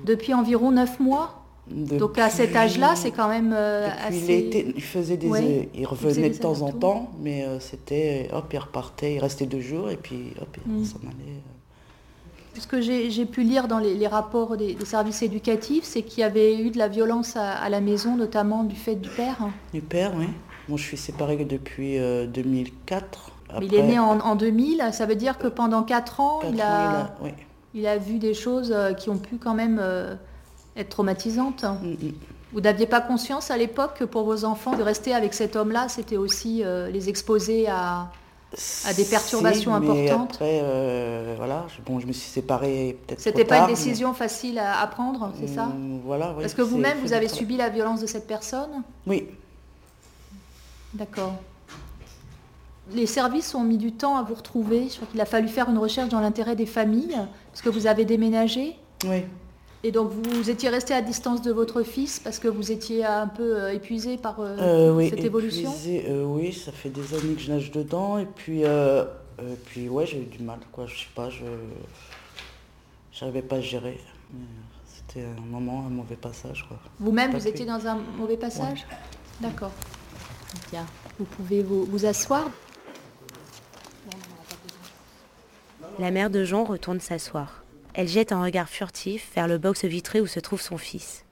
depuis 0.03 0.33
environ 0.33 0.71
9 0.71 0.99
mois. 0.99 1.43
Donc 1.69 2.17
à 2.17 2.29
cet 2.29 2.55
âge-là, 2.55 2.95
c'est 2.95 3.11
quand 3.11 3.27
même 3.27 3.53
euh, 3.55 3.89
assez... 4.07 4.17
il, 4.17 4.31
était- 4.31 4.73
il 4.75 4.81
faisait 4.81 5.17
des, 5.17 5.27
Ouais. 5.27 5.69
il 5.75 5.85
revenait 5.85 6.29
de 6.29 6.37
temps 6.37 6.61
en 6.61 6.71
temps, 6.71 7.11
mais 7.21 7.43
euh, 7.43 7.59
c'était, 7.59 8.29
hop, 8.31 8.45
il 8.53 8.57
repartait, 8.59 9.15
il 9.15 9.19
restait 9.19 9.45
deux 9.47 9.59
jours 9.59 9.89
et 9.89 9.97
puis 9.97 10.33
hop, 10.41 10.57
il 10.65 10.71
Mm. 10.73 10.85
s'en 10.85 10.97
allait. 10.99 11.41
Euh. 12.57 12.61
Ce 12.61 12.67
que 12.67 12.81
j'ai 12.81 13.25
pu 13.25 13.43
lire 13.43 13.67
dans 13.67 13.79
les, 13.79 13.93
les 13.95 14.07
rapports 14.07 14.57
des, 14.57 14.73
des 14.73 14.85
services 14.85 15.21
éducatifs, 15.21 15.83
c'est 15.83 16.01
qu'il 16.03 16.19
y 16.19 16.23
avait 16.23 16.59
eu 16.59 16.71
de 16.71 16.77
la 16.77 16.87
violence 16.87 17.35
à, 17.35 17.51
à 17.51 17.69
la 17.69 17.81
maison, 17.81 18.15
notamment 18.15 18.63
du 18.63 18.75
fait 18.75 18.95
du 18.95 19.09
père. 19.09 19.37
Du 19.73 19.81
père, 19.81 20.13
oui. 20.17 20.27
Moi, 20.69 20.77
je 20.77 20.83
suis 20.83 20.97
séparée 20.97 21.45
depuis 21.45 21.97
euh, 21.97 22.27
2004. 22.27 23.31
Mais 23.59 23.65
il 23.65 23.75
est 23.75 23.83
né 23.83 23.99
en, 23.99 24.19
en 24.19 24.35
2000, 24.35 24.89
ça 24.91 25.05
veut 25.05 25.15
dire 25.15 25.37
que 25.37 25.47
pendant 25.47 25.83
4 25.83 26.19
ans, 26.19 26.39
quatre 26.41 26.53
il 26.53 26.61
ans, 26.61 26.65
a, 26.65 27.15
oui. 27.21 27.31
il 27.73 27.87
a 27.87 27.97
vu 27.97 28.19
des 28.19 28.33
choses 28.33 28.73
euh, 28.75 28.93
qui 28.93 29.09
ont 29.09 29.17
pu 29.17 29.37
quand 29.37 29.53
même 29.53 29.79
euh, 29.81 30.15
être 30.75 30.89
traumatisantes. 30.89 31.63
Mm, 31.63 32.07
mm. 32.07 32.13
Vous 32.53 32.61
n'aviez 32.61 32.87
pas 32.87 33.01
conscience 33.01 33.51
à 33.51 33.57
l'époque 33.57 33.97
que 33.99 34.03
pour 34.03 34.23
vos 34.23 34.45
enfants, 34.45 34.75
de 34.75 34.83
rester 34.83 35.13
avec 35.13 35.33
cet 35.33 35.55
homme-là, 35.55 35.87
c'était 35.89 36.17
aussi 36.17 36.63
euh, 36.63 36.89
les 36.89 37.09
exposer 37.09 37.67
à... 37.67 38.09
À 38.85 38.93
des 38.93 39.03
perturbations 39.03 39.73
Si, 39.75 39.79
mais 39.85 40.05
importantes. 40.09 40.31
Après, 40.35 40.59
euh, 40.63 41.33
voilà, 41.37 41.65
je, 41.67 41.81
bon, 41.81 41.99
je 41.99 42.07
me 42.07 42.13
suis 42.13 42.29
séparée 42.29 42.97
peut-être 43.05 43.19
C'était 43.19 43.43
pas 43.43 43.57
une 43.57 43.63
mais- 43.65 43.71
décision 43.73 44.13
facile 44.13 44.57
à, 44.57 44.79
à 44.79 44.87
prendre, 44.87 45.33
c'est 45.39 45.47
ça 45.47 45.65
Mm, 45.65 45.99
Voilà, 46.05 46.31
oui, 46.35 46.41
Parce 46.43 46.53
que 46.53 46.61
vous-même, 46.61 46.97
vous 47.01 47.11
avez 47.13 47.27
subi 47.27 47.57
la 47.57 47.67
violence 47.69 47.99
de 48.01 48.07
cette 48.07 48.25
personne 48.25 48.83
Oui, 49.05 49.27
D'accord. 50.93 51.33
Les 52.93 53.05
services 53.05 53.53
ont 53.53 53.63
mis 53.63 53.77
du 53.77 53.91
temps 53.91 54.15
à 54.15 54.23
vous 54.23 54.33
retrouver. 54.35 54.87
Je 54.89 54.95
crois 54.95 55.07
qu'il 55.11 55.19
a 55.19 55.25
fallu 55.25 55.49
faire 55.49 55.69
une 55.69 55.77
recherche 55.77 56.07
dans 56.09 56.21
l'intérêt 56.21 56.55
des 56.55 56.65
familles, 56.65 57.17
parce 57.51 57.61
que 57.61 57.69
vous 57.69 57.85
avez 57.85 58.05
déménagé. 58.05 58.77
oui. 59.05 59.23
Et 59.87 59.91
donc 59.93 60.11
vous 60.11 60.49
étiez 60.49 60.67
resté 60.67 60.93
à 60.93 61.01
distance 61.01 61.41
de 61.41 61.49
votre 61.49 61.81
fils 61.81 62.19
parce 62.19 62.39
que 62.39 62.49
vous 62.49 62.73
étiez 62.73 63.05
un 63.05 63.27
peu 63.27 63.55
euh, 63.55 63.73
épuisé 63.73 64.17
par 64.17 64.41
euh, 64.41 64.57
Euh, 64.59 64.93
oui, 64.93 65.09
cette 65.09 65.23
évolution. 65.23 65.69
épuisée, 65.71 66.03
euh, 66.09 66.25
oui, 66.25 66.51
ça 66.51 66.73
fait 66.73 66.89
des 66.89 67.13
années 67.13 67.35
que 67.35 67.39
je 67.39 67.49
nage 67.49 67.71
dedans 67.71 68.17
et 68.17 68.25
puis, 68.25 68.65
euh, 68.65 69.05
puis 69.67 69.87
ouais, 69.87 70.05
j'ai 70.05 70.19
eu 70.19 70.25
du 70.25 70.43
mal, 70.43 70.59
quoi. 70.73 70.87
Je 70.87 70.97
sais 70.99 71.07
pas, 71.15 71.29
je 71.29 71.45
j'arrivais 73.13 73.41
pas 73.41 73.55
à 73.55 73.61
gérer. 73.61 73.97
C'était 74.85 75.25
un 75.25 75.39
moment, 75.49 75.85
un 75.87 75.89
mauvais 75.89 76.17
passage, 76.17 76.65
quoi. 76.67 76.77
Vous-même, 76.99 77.31
vous 77.31 77.47
étiez 77.47 77.65
dans 77.65 77.87
un 77.87 77.97
mauvais 78.17 78.35
passage 78.35 78.85
D'accord. 79.39 79.71
Bien. 80.69 80.85
Vous 81.17 81.23
pouvez 81.23 81.63
vous, 81.63 81.85
vous 81.85 82.05
asseoir. 82.05 82.49
La 85.97 86.11
mère 86.11 86.29
de 86.29 86.43
Jean 86.43 86.65
retourne 86.65 86.99
s'asseoir. 86.99 87.63
Elle 87.97 88.07
jette 88.07 88.31
un 88.31 88.43
regard 88.43 88.69
furtif 88.69 89.31
vers 89.33 89.47
le 89.47 89.57
box 89.57 89.83
vitré 89.83 90.21
où 90.21 90.27
se 90.27 90.39
trouve 90.39 90.61
son 90.61 90.77
fils. 90.77 91.25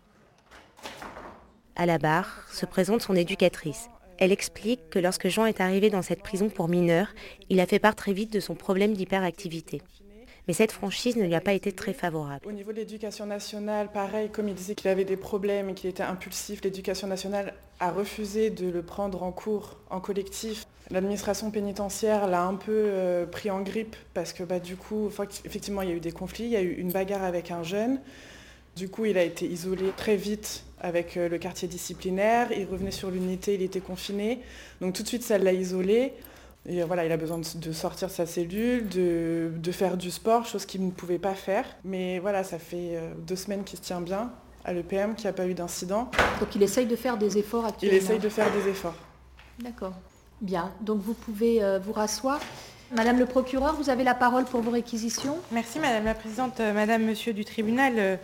À 1.76 1.86
la 1.86 2.00
barre 2.00 2.44
se 2.52 2.66
présente 2.66 3.04
son 3.04 3.14
éducatrice. 3.14 3.88
Elle 4.18 4.32
explique 4.32 4.90
que 4.90 4.98
lorsque 4.98 5.28
Jean 5.28 5.46
est 5.46 5.62
arrivé 5.62 5.92
dans 5.92 6.02
cette 6.02 6.24
prison 6.24 6.50
pour 6.50 6.68
mineurs, 6.68 7.14
il 7.52 7.60
a 7.60 7.68
fait 7.68 7.78
part 7.78 7.94
très 7.94 8.14
vite 8.14 8.34
de 8.34 8.40
son 8.40 8.56
problème 8.56 8.94
d'hyperactivité. 8.94 9.84
Mais 10.48 10.56
cette 10.56 10.72
franchise 10.72 11.18
ne 11.18 11.26
lui 11.26 11.36
a 11.36 11.42
pas 11.42 11.54
été 11.54 11.72
très 11.72 11.94
favorable. 11.94 12.48
Au 12.48 12.52
niveau 12.52 12.72
de 12.72 12.78
l'éducation 12.78 13.28
nationale, 13.28 13.92
pareil, 13.92 14.32
comme 14.32 14.50
il 14.50 14.56
disait 14.56 14.74
qu'il 14.74 14.90
avait 14.90 15.06
des 15.06 15.18
problèmes 15.18 15.70
et 15.70 15.74
qu'il 15.76 15.92
était 15.92 16.02
impulsif, 16.02 16.64
l'éducation 16.64 17.08
nationale 17.08 17.54
a 17.80 17.92
refusé 17.92 18.50
de 18.50 18.68
le 18.72 18.82
prendre 18.82 19.22
en 19.22 19.32
cours, 19.32 19.78
en 19.92 20.00
collectif. 20.00 20.66
L'administration 20.92 21.50
pénitentiaire 21.50 22.28
l'a 22.28 22.44
un 22.44 22.54
peu 22.56 22.72
euh, 22.72 23.26
pris 23.26 23.50
en 23.50 23.62
grippe 23.62 23.96
parce 24.14 24.34
que 24.34 24.44
bah, 24.44 24.60
du 24.60 24.76
coup, 24.76 25.10
effectivement, 25.46 25.82
il 25.82 25.90
y 25.90 25.92
a 25.92 25.96
eu 25.96 26.00
des 26.00 26.12
conflits, 26.12 26.46
il 26.46 26.52
y 26.52 26.56
a 26.56 26.62
eu 26.62 26.74
une 26.74 26.92
bagarre 26.92 27.24
avec 27.24 27.50
un 27.52 27.64
jeune. 27.64 28.00
Du 28.76 28.90
coup, 28.90 29.06
il 29.06 29.18
a 29.18 29.24
été 29.24 29.46
isolé 29.46 29.92
très 29.98 30.16
vite 30.16 30.64
avec 30.80 31.18
euh, 31.18 31.28
le 31.28 31.38
quartier 31.38 31.68
disciplinaire. 31.68 32.52
Il 32.52 32.66
revenait 32.66 32.92
sur 32.92 33.10
l'unité, 33.10 33.56
il 33.56 33.62
était 33.64 33.80
confiné. 33.80 34.42
Donc 34.82 34.94
tout 34.94 35.02
de 35.02 35.08
suite, 35.08 35.24
ça 35.24 35.38
l'a 35.38 35.54
isolé. 35.54 36.14
Et 36.68 36.82
euh, 36.84 36.86
voilà, 36.86 37.06
il 37.06 37.12
a 37.12 37.18
besoin 37.18 37.40
de, 37.40 37.46
de 37.60 37.72
sortir 37.72 38.08
de 38.10 38.14
sa 38.14 38.26
cellule, 38.28 38.88
de, 38.88 39.52
de 39.56 39.72
faire 39.72 39.98
du 39.98 40.12
sport, 40.12 40.46
chose 40.46 40.66
qu'il 40.66 40.86
ne 40.86 40.92
pouvait 40.92 41.20
pas 41.20 41.34
faire. 41.36 41.66
Mais 41.84 42.20
voilà, 42.20 42.44
ça 42.44 42.60
fait 42.60 43.00
deux 43.26 43.36
semaines 43.36 43.64
qu'il 43.64 43.80
se 43.80 43.84
tient 43.84 44.02
bien 44.02 44.32
à 44.66 44.74
l'EPM, 44.74 45.16
qu'il 45.16 45.26
n'y 45.26 45.30
a 45.30 45.34
pas 45.34 45.48
eu 45.48 45.54
d'incident. 45.54 46.10
Donc 46.40 46.56
il 46.56 46.62
essaye 46.64 46.86
de 46.86 46.96
faire 46.96 47.18
des 47.18 47.38
efforts 47.38 47.64
Il 47.64 47.70
actuellement. 47.70 47.98
essaye 47.98 48.20
de 48.20 48.30
faire 48.30 48.52
des 48.52 48.70
efforts. 48.70 48.96
D'accord. 49.60 49.94
Bien. 50.42 50.72
Donc 50.82 51.02
vous 51.02 51.14
pouvez 51.14 51.64
euh, 51.64 51.80
vous 51.80 51.94
rasseoir. 51.94 52.40
Madame 52.96 53.18
le 53.18 53.26
procureur, 53.26 53.76
vous 53.76 53.90
avez 53.90 54.04
la 54.04 54.14
parole 54.14 54.46
pour 54.46 54.62
vos 54.62 54.72
réquisitions. 54.72 55.38
Merci 55.52 55.80
Madame 55.80 56.06
la 56.06 56.14
Présidente, 56.14 56.60
euh, 56.60 56.74
Madame, 56.74 57.04
Monsieur 57.04 57.34
du 57.34 57.44
tribunal. 57.44 57.94
Euh, 57.98 58.18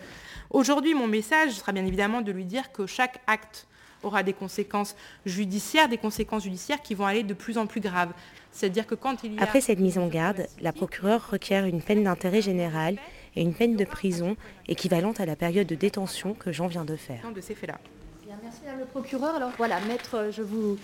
Aujourd'hui, 0.52 0.92
mon 0.92 1.06
message 1.06 1.52
sera 1.52 1.72
bien 1.72 1.86
évidemment 1.86 2.20
de 2.20 2.30
lui 2.30 2.44
dire 2.44 2.72
que 2.72 2.86
chaque 2.86 3.20
acte 3.26 3.66
aura 4.02 4.22
des 4.22 4.34
conséquences 4.34 4.94
judiciaires, 5.24 5.88
des 5.88 5.96
conséquences 5.96 6.42
judiciaires 6.42 6.82
qui 6.82 6.94
vont 6.94 7.06
aller 7.06 7.22
de 7.22 7.32
plus 7.32 7.56
en 7.56 7.66
plus 7.66 7.80
graves. 7.80 8.12
C'est-à-dire 8.50 8.86
que 8.86 8.94
quand 8.94 9.24
il 9.24 9.34
y 9.34 9.38
a... 9.38 9.42
Après 9.42 9.62
cette 9.62 9.78
mise 9.78 9.96
en 9.96 10.08
garde, 10.08 10.46
la 10.60 10.72
procureure 10.72 11.30
requiert 11.30 11.64
une 11.64 11.80
peine 11.80 12.04
d'intérêt 12.04 12.42
général 12.42 12.98
et 13.34 13.40
une 13.40 13.54
peine 13.54 13.76
de 13.76 13.84
prison 13.86 14.36
équivalente 14.68 15.20
à 15.20 15.26
la 15.26 15.36
période 15.36 15.66
de 15.66 15.74
détention 15.74 16.34
que 16.34 16.52
Jean 16.52 16.66
vient 16.66 16.84
de 16.84 16.96
faire. 16.96 17.22
de 17.34 17.40
ces 17.40 17.54
faits-là. 17.54 17.78
Bien, 18.26 18.36
merci 18.42 18.58
Madame 18.64 18.80
le 18.80 18.86
procureur. 18.86 19.34
Alors 19.36 19.52
voilà, 19.56 19.80
maître, 19.80 20.28
je 20.30 20.42
vous 20.42 20.76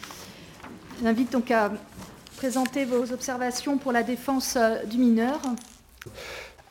j'invite 1.03 1.33
donc 1.33 1.51
à 1.51 1.73
présenter 2.37 2.85
vos 2.85 3.13
observations 3.13 3.79
pour 3.79 3.93
la 3.93 4.03
défense 4.03 4.57
euh, 4.57 4.85
du 4.85 4.99
mineur. 4.99 5.41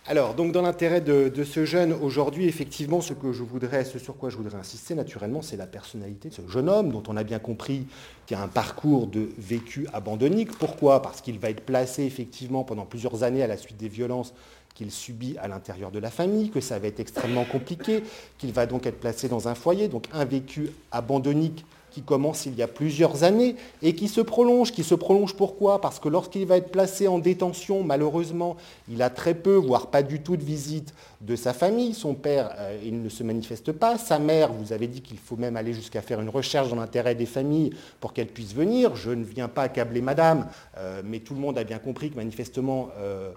Alors, 0.09 0.35
donc 0.35 0.53
dans 0.53 0.61
l'intérêt 0.61 1.01
de, 1.01 1.43
ce 1.43 1.65
jeune, 1.65 1.91
aujourd'hui, 1.91 2.47
effectivement, 2.47 3.01
ce 3.01 3.13
je 3.13 3.97
sur 3.99 4.15
quoi 4.15 4.29
je 4.29 4.37
voudrais 4.37 4.57
insister, 4.57 4.95
naturellement, 4.95 5.41
c'est 5.41 5.57
la 5.57 5.67
personnalité 5.67 6.29
de 6.29 6.33
ce 6.33 6.47
jeune 6.47 6.69
homme, 6.69 6.93
dont 6.93 7.03
on 7.09 7.17
a 7.17 7.23
bien 7.23 7.39
compris 7.39 7.85
qu'il 8.25 8.37
a 8.37 8.41
un 8.41 8.47
parcours 8.47 9.07
de 9.07 9.27
vécu 9.37 9.85
abandonnique. 9.91 10.57
Pourquoi? 10.57 11.01
Parce 11.01 11.19
qu'il 11.19 11.39
va 11.39 11.49
être 11.49 11.65
placé, 11.65 12.03
effectivement, 12.03 12.63
pendant 12.63 12.85
plusieurs 12.85 13.23
années 13.23 13.43
à 13.43 13.47
la 13.47 13.57
suite 13.57 13.75
des 13.75 13.89
violences 13.89 14.33
qu'il 14.75 14.91
subit 14.91 15.35
à 15.39 15.49
l'intérieur 15.49 15.91
de 15.91 15.99
la 15.99 16.09
famille, 16.09 16.51
que 16.51 16.61
ça 16.61 16.79
va 16.79 16.87
être 16.87 17.01
extrêmement 17.01 17.43
compliqué, 17.43 18.03
qu'il 18.37 18.53
va 18.53 18.65
donc 18.65 18.85
être 18.85 19.01
placé 19.01 19.27
dans 19.27 19.49
un 19.49 19.55
foyer, 19.55 19.89
donc 19.89 20.05
un 20.13 20.23
vécu 20.23 20.69
abandonnique 20.93 21.65
qui 21.97 22.03
commence 22.03 22.45
il 22.45 22.53
y 22.53 22.61
a 22.61 22.67
plusieurs 22.67 23.23
années 23.23 23.55
et 23.81 23.95
qui 23.95 24.07
se 24.07 24.21
prolonge. 24.21 24.71
Qui 24.71 24.83
se 24.83 24.93
prolonge 24.93 25.33
pourquoi? 25.33 25.81
Parce 25.81 25.99
que 25.99 26.07
lorsqu'il 26.07 26.45
va 26.45 26.57
être 26.57 26.69
placé 26.69 27.07
en 27.07 27.17
détention, 27.17 27.81
malheureusement, 27.81 28.55
il 28.87 29.01
a 29.01 29.09
très 29.09 29.33
peu, 29.33 29.55
voire 29.55 29.87
pas 29.87 30.03
du 30.03 30.21
tout 30.21 30.37
de 30.37 30.43
visite 30.43 30.93
de 31.21 31.35
sa 31.35 31.53
famille. 31.53 31.95
Son 31.95 32.13
père, 32.13 32.51
euh, 32.59 32.77
il 32.85 33.01
ne 33.01 33.09
se 33.09 33.23
manifeste 33.23 33.71
pas. 33.71 33.97
Sa 33.97 34.19
mère, 34.19 34.53
vous 34.53 34.73
avez 34.73 34.85
dit 34.85 35.01
qu'il 35.01 35.17
faut 35.17 35.37
même 35.37 35.57
aller 35.57 35.73
jusqu'à 35.73 36.03
faire 36.03 36.21
une 36.21 36.29
recherche 36.29 36.69
dans 36.69 36.75
l'intérêt 36.75 37.15
des 37.15 37.25
familles 37.25 37.71
pour 37.99 38.13
qu'elle 38.13 38.27
puisse 38.27 38.53
venir. 38.53 38.95
Je 38.95 39.09
ne 39.09 39.23
viens 39.23 39.47
pas 39.47 39.63
accabler 39.63 40.01
madame, 40.01 40.47
euh, 40.77 41.01
mais 41.03 41.21
tout 41.21 41.33
le 41.33 41.39
monde 41.39 41.57
a 41.57 41.63
bien 41.63 41.79
compris 41.79 42.11
que 42.11 42.15
manifestement... 42.15 42.89
Euh, 42.99 43.31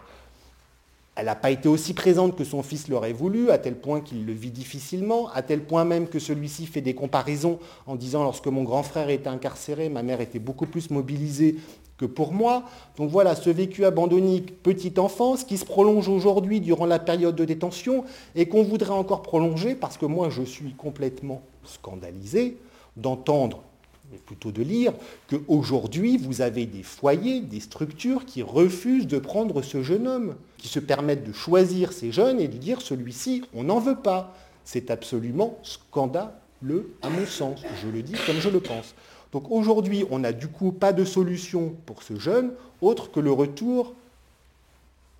elle 1.16 1.26
n'a 1.26 1.34
pas 1.34 1.50
été 1.50 1.68
aussi 1.68 1.92
présente 1.92 2.36
que 2.36 2.44
son 2.44 2.62
fils 2.62 2.88
l'aurait 2.88 3.12
voulu, 3.12 3.50
à 3.50 3.58
tel 3.58 3.74
point 3.74 4.00
qu'il 4.00 4.24
le 4.24 4.32
vit 4.32 4.50
difficilement, 4.50 5.28
à 5.30 5.42
tel 5.42 5.64
point 5.64 5.84
même 5.84 6.08
que 6.08 6.18
celui-ci 6.18 6.66
fait 6.66 6.80
des 6.80 6.94
comparaisons 6.94 7.58
en 7.86 7.96
disant 7.96 8.22
lorsque 8.22 8.46
mon 8.46 8.62
grand 8.62 8.82
frère 8.82 9.10
était 9.10 9.28
incarcéré, 9.28 9.88
ma 9.88 10.02
mère 10.02 10.20
était 10.20 10.38
beaucoup 10.38 10.66
plus 10.66 10.90
mobilisée 10.90 11.56
que 11.98 12.06
pour 12.06 12.32
moi. 12.32 12.64
Donc 12.96 13.10
voilà, 13.10 13.34
ce 13.34 13.50
vécu 13.50 13.84
abandonnique, 13.84 14.62
petite 14.62 14.98
enfance, 14.98 15.44
qui 15.44 15.58
se 15.58 15.66
prolonge 15.66 16.08
aujourd'hui 16.08 16.60
durant 16.60 16.86
la 16.86 16.98
période 16.98 17.36
de 17.36 17.44
détention 17.44 18.04
et 18.34 18.46
qu'on 18.46 18.62
voudrait 18.62 18.94
encore 18.94 19.22
prolonger 19.22 19.74
parce 19.74 19.98
que 19.98 20.06
moi 20.06 20.30
je 20.30 20.42
suis 20.42 20.72
complètement 20.72 21.42
scandalisé 21.64 22.56
d'entendre 22.96 23.62
mais 24.10 24.18
plutôt 24.18 24.50
de 24.50 24.62
lire, 24.62 24.92
qu'aujourd'hui, 25.28 26.16
vous 26.16 26.40
avez 26.40 26.66
des 26.66 26.82
foyers, 26.82 27.40
des 27.40 27.60
structures 27.60 28.24
qui 28.24 28.42
refusent 28.42 29.06
de 29.06 29.18
prendre 29.18 29.62
ce 29.62 29.82
jeune 29.82 30.08
homme, 30.08 30.34
qui 30.58 30.68
se 30.68 30.80
permettent 30.80 31.24
de 31.24 31.32
choisir 31.32 31.92
ces 31.92 32.10
jeunes 32.10 32.40
et 32.40 32.48
de 32.48 32.56
dire 32.56 32.80
celui-ci, 32.80 33.44
on 33.54 33.64
n'en 33.64 33.78
veut 33.78 33.96
pas. 33.96 34.34
C'est 34.64 34.90
absolument 34.90 35.58
scandaleux, 35.62 36.92
à 37.02 37.08
mon 37.08 37.24
sens. 37.24 37.62
Je 37.82 37.88
le 37.88 38.02
dis 38.02 38.14
comme 38.26 38.40
je 38.40 38.48
le 38.48 38.60
pense. 38.60 38.94
Donc 39.32 39.50
aujourd'hui, 39.50 40.04
on 40.10 40.18
n'a 40.18 40.32
du 40.32 40.48
coup 40.48 40.72
pas 40.72 40.92
de 40.92 41.04
solution 41.04 41.76
pour 41.86 42.02
ce 42.02 42.16
jeune, 42.16 42.52
autre 42.80 43.12
que 43.12 43.20
le 43.20 43.30
retour 43.30 43.94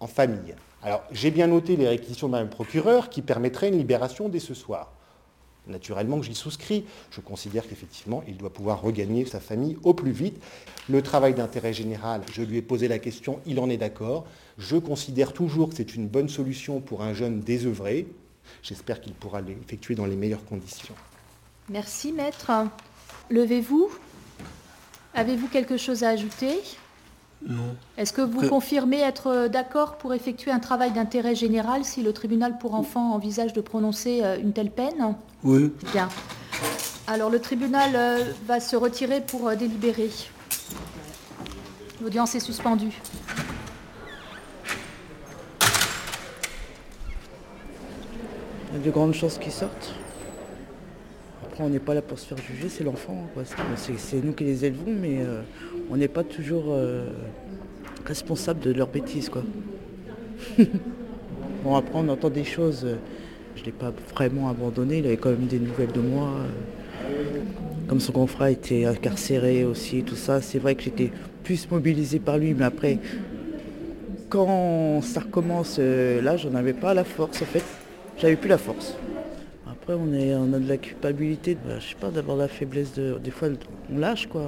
en 0.01 0.09
famille. 0.09 0.55
Alors, 0.83 1.03
j'ai 1.13 1.31
bien 1.31 1.47
noté 1.47 1.77
les 1.77 1.87
réquisitions 1.87 2.29
de 2.29 2.39
le 2.39 2.49
procureur 2.49 3.09
qui 3.09 3.23
permettraient 3.23 3.69
une 3.69 3.79
libération 3.79 4.29
dès 4.29 4.41
ce 4.41 4.55
soir 4.55 4.91
naturellement 5.67 6.19
que 6.19 6.27
j'y 6.27 6.35
souscris. 6.35 6.85
Je 7.11 7.21
considère 7.21 7.69
qu'effectivement, 7.69 8.23
il 8.27 8.37
doit 8.37 8.53
pouvoir 8.53 8.83
regagner 8.83 9.25
sa 9.25 9.41
famille 9.41 9.77
au 9.83 9.95
plus 9.95 10.13
vite. 10.13 10.43
Le 10.89 11.03
travail 11.03 11.35
d'intérêt 11.35 11.73
général, 11.73 12.23
je 12.33 12.43
lui 12.43 12.57
ai 12.57 12.63
posé 12.63 12.89
la 12.89 12.99
question, 12.99 13.41
il 13.47 13.61
en 13.61 13.71
est 13.71 13.77
d'accord. 13.77 14.27
Je 14.59 14.77
considère 14.77 15.33
toujours 15.33 15.71
que 15.71 15.77
c'est 15.77 15.95
une 15.95 16.09
bonne 16.09 16.29
solution 16.29 16.81
pour 16.81 17.03
un 17.03 17.15
jeune 17.15 17.41
désœuvré. 17.41 18.07
J'espère 18.63 19.01
qu'il 19.01 19.15
pourra 19.15 19.41
l'effectuer 19.41 19.95
dans 19.95 20.07
les 20.07 20.17
meilleures 20.17 20.45
conditions. 20.45 20.95
Merci, 21.69 22.13
maître. 22.13 22.51
Levez-vous. 23.31 23.91
Avez-vous 25.15 25.49
quelque 25.49 25.77
chose 25.77 26.03
à 26.03 26.11
ajouter? 26.11 26.59
Non. 27.47 27.75
Est-ce 27.97 28.13
que 28.13 28.21
vous 28.21 28.47
confirmez 28.49 29.01
être 29.01 29.29
euh, 29.29 29.49
d'accord 29.49 29.97
pour 29.97 30.13
effectuer 30.13 30.51
un 30.51 30.59
travail 30.59 30.93
d'intérêt 30.93 31.35
général 31.35 31.85
si 31.85 32.03
le 32.03 32.13
tribunal 32.13 32.59
pour 32.59 32.75
enfants 32.75 33.13
envisage 33.15 33.53
de 33.55 33.61
prononcer 33.63 34.21
euh, 34.23 34.39
une 34.39 34.53
telle 34.53 34.71
peine? 34.71 35.15
Oui. 35.43 35.73
Bien. 35.93 36.09
Alors 37.07 37.31
le 37.31 37.41
tribunal 37.41 37.93
euh, 37.95 38.25
va 38.47 38.61
se 38.61 38.77
retirer 38.77 39.23
pour 39.23 39.51
délibérer. 39.57 40.11
L'audience 42.03 42.35
est 42.35 42.41
suspendue. 42.41 43.01
Il 48.69 48.79
y 48.79 48.83
a 48.83 48.85
de 48.85 48.91
grandes 48.91 49.15
chances 49.15 49.39
qu'ils 49.39 49.53
sortent. 49.53 49.95
On 51.63 51.69
n'est 51.69 51.79
pas 51.79 51.95
là 51.95 52.01
pour 52.01 52.19
se 52.19 52.27
faire 52.27 52.39
juger, 52.39 52.69
c'est 52.69 52.85
l'enfant. 52.85 53.29
C'est 53.45 54.25
nous 54.25 54.33
qui 54.33 54.45
les 54.45 54.65
élevons, 54.65 54.95
mais 55.01 55.19
on 55.91 55.97
n'est 55.97 56.09
pas 56.09 56.23
toujours 56.23 56.67
euh, 56.69 57.05
responsable 58.07 58.61
de 58.61 58.73
leurs 58.73 58.89
bêtises. 58.89 59.29
Quoi. 59.29 59.43
bon, 61.65 61.75
après, 61.75 61.95
on 61.95 62.09
entend 62.09 62.31
des 62.31 62.45
choses. 62.45 62.85
Euh, 62.85 62.95
je 63.57 63.63
ne 63.63 63.67
l'ai 63.67 63.73
pas 63.73 63.93
vraiment 64.15 64.49
abandonné, 64.49 64.99
il 64.99 65.07
avait 65.07 65.17
quand 65.17 65.31
même 65.31 65.47
des 65.47 65.59
nouvelles 65.59 65.93
de 65.93 66.01
moi. 66.01 66.29
Euh. 66.29 67.41
Comme 67.89 67.99
son 67.99 68.13
grand 68.13 68.29
frère 68.29 68.49
était 68.49 68.85
incarcéré 68.85 69.65
aussi, 69.65 70.05
tout 70.05 70.15
ça, 70.15 70.41
c'est 70.41 70.61
vrai 70.61 70.77
que 70.77 70.83
j'étais 70.85 71.11
plus 71.43 71.69
mobilisée 71.69 72.21
par 72.21 72.39
lui, 72.39 72.55
mais 72.55 72.65
après, 72.65 72.99
quand 74.29 75.01
ça 75.03 75.21
recommence, 75.21 75.79
là, 75.79 76.37
j'en 76.37 76.55
avais 76.55 76.73
pas 76.73 76.95
la 76.95 77.03
force, 77.03 77.43
en 77.43 77.47
fait. 77.47 77.65
J'avais 78.17 78.37
plus 78.37 78.49
la 78.49 78.59
force. 78.59 78.95
Après, 79.81 79.95
on, 79.95 80.53
a 80.53 80.59
de 80.59 80.69
la 80.69 80.77
culpabilité, 80.77 81.55
bah, 81.55 81.79
je 81.79 81.89
sais 81.89 81.95
pas, 81.95 82.11
d'avoir 82.11 82.37
la 82.37 82.49
faiblesse 82.49 82.93
de. 82.95 83.19
Des 83.19 83.31
fois, 83.31 83.49
on 83.91 83.99
lâche, 83.99 84.27
quoi. 84.27 84.43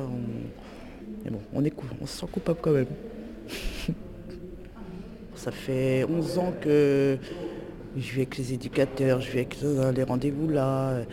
Mais 1.25 1.31
bon, 1.31 1.41
on, 1.55 1.65
est, 1.65 1.73
on 2.01 2.07
se 2.07 2.21
sent 2.21 2.27
coupable 2.31 2.59
quand 2.61 2.73
même. 2.73 2.87
Ça 5.35 5.51
fait 5.51 6.05
11 6.05 6.39
ans 6.39 6.53
que 6.61 7.17
je 7.97 8.13
vis 8.13 8.21
avec 8.21 8.39
les 8.39 8.53
éducateurs, 8.53 9.21
je 9.21 9.31
vis 9.31 9.39
avec 9.39 9.57
les 9.97 10.03
rendez-vous 10.03 10.49
là, 10.49 10.91
euh, 10.91 11.05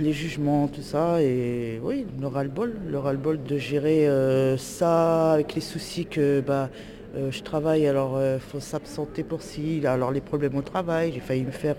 les 0.00 0.12
jugements, 0.12 0.68
tout 0.68 0.82
ça. 0.82 1.20
Et 1.20 1.80
oui, 1.82 2.06
le 2.20 2.26
ras-le-bol, 2.26 2.74
le 2.88 2.98
ras-le-bol 2.98 3.42
de 3.42 3.58
gérer 3.58 4.08
euh, 4.08 4.56
ça 4.56 5.32
avec 5.32 5.54
les 5.54 5.60
soucis 5.60 6.06
que 6.06 6.40
bah, 6.40 6.70
euh, 7.16 7.30
je 7.30 7.42
travaille, 7.42 7.86
alors 7.86 8.20
il 8.20 8.40
faut 8.40 8.60
s'absenter 8.60 9.22
pour 9.22 9.42
ci, 9.42 9.86
alors 9.86 10.10
les 10.10 10.20
problèmes 10.20 10.56
au 10.56 10.62
travail, 10.62 11.12
j'ai 11.12 11.20
failli 11.20 11.44
me 11.44 11.50
faire 11.50 11.76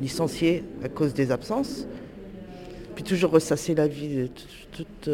licencier 0.00 0.64
à 0.82 0.88
cause 0.88 1.14
des 1.14 1.32
absences. 1.32 1.86
Puis 2.94 3.04
toujours 3.04 3.30
ressasser 3.30 3.74
la 3.74 3.86
vie, 3.86 4.30
toute 4.72 5.08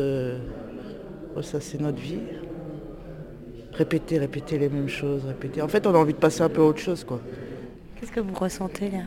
c'est 1.61 1.81
notre 1.81 2.01
vie. 2.01 2.21
Répéter, 3.73 4.19
répéter 4.19 4.57
les 4.57 4.69
mêmes 4.69 4.89
choses, 4.89 5.25
répéter. 5.25 5.61
En 5.61 5.67
fait, 5.67 5.85
on 5.87 5.95
a 5.95 5.99
envie 5.99 6.13
de 6.13 6.19
passer 6.19 6.43
un 6.43 6.49
peu 6.49 6.61
à 6.61 6.65
autre 6.65 6.79
chose, 6.79 7.03
quoi. 7.03 7.21
Qu'est-ce 7.97 8.13
que 8.13 8.21
vous 8.21 8.35
ressentez 8.35 8.91
là? 8.91 9.01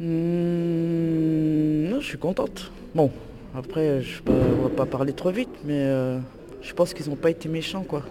Non, 0.00 2.00
je 2.00 2.06
suis 2.06 2.16
contente. 2.16 2.72
Bon, 2.94 3.10
après, 3.54 4.00
je 4.00 4.22
ne 4.26 4.62
va 4.62 4.70
pas 4.70 4.86
parler 4.86 5.12
trop 5.12 5.30
vite, 5.30 5.50
mais 5.64 5.84
euh, 5.84 6.18
je 6.64 6.72
pense 6.72 6.92
qu'ils 6.92 7.08
n'ont 7.08 7.16
pas 7.16 7.30
été 7.30 7.48
méchants, 7.48 7.84
quoi. 7.84 8.02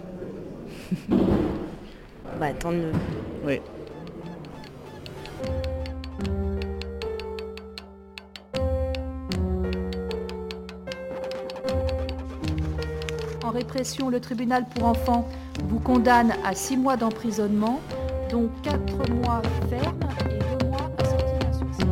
bah, 2.40 2.52
tant 2.58 2.70
mieux. 2.70 2.92
Oui. 3.44 3.60
répression, 13.54 14.10
le 14.10 14.20
tribunal 14.20 14.66
pour 14.74 14.84
enfants 14.84 15.28
vous 15.68 15.78
condamne 15.78 16.34
à 16.44 16.54
6 16.54 16.76
mois 16.76 16.96
d'emprisonnement, 16.96 17.80
dont 18.30 18.50
4 18.62 19.10
mois 19.12 19.42
fermes 19.70 20.00
et 20.28 20.38
2 20.58 20.66
mois 20.66 20.90
assortis 20.98 21.38
d'un 21.40 21.52
sursis. 21.52 21.86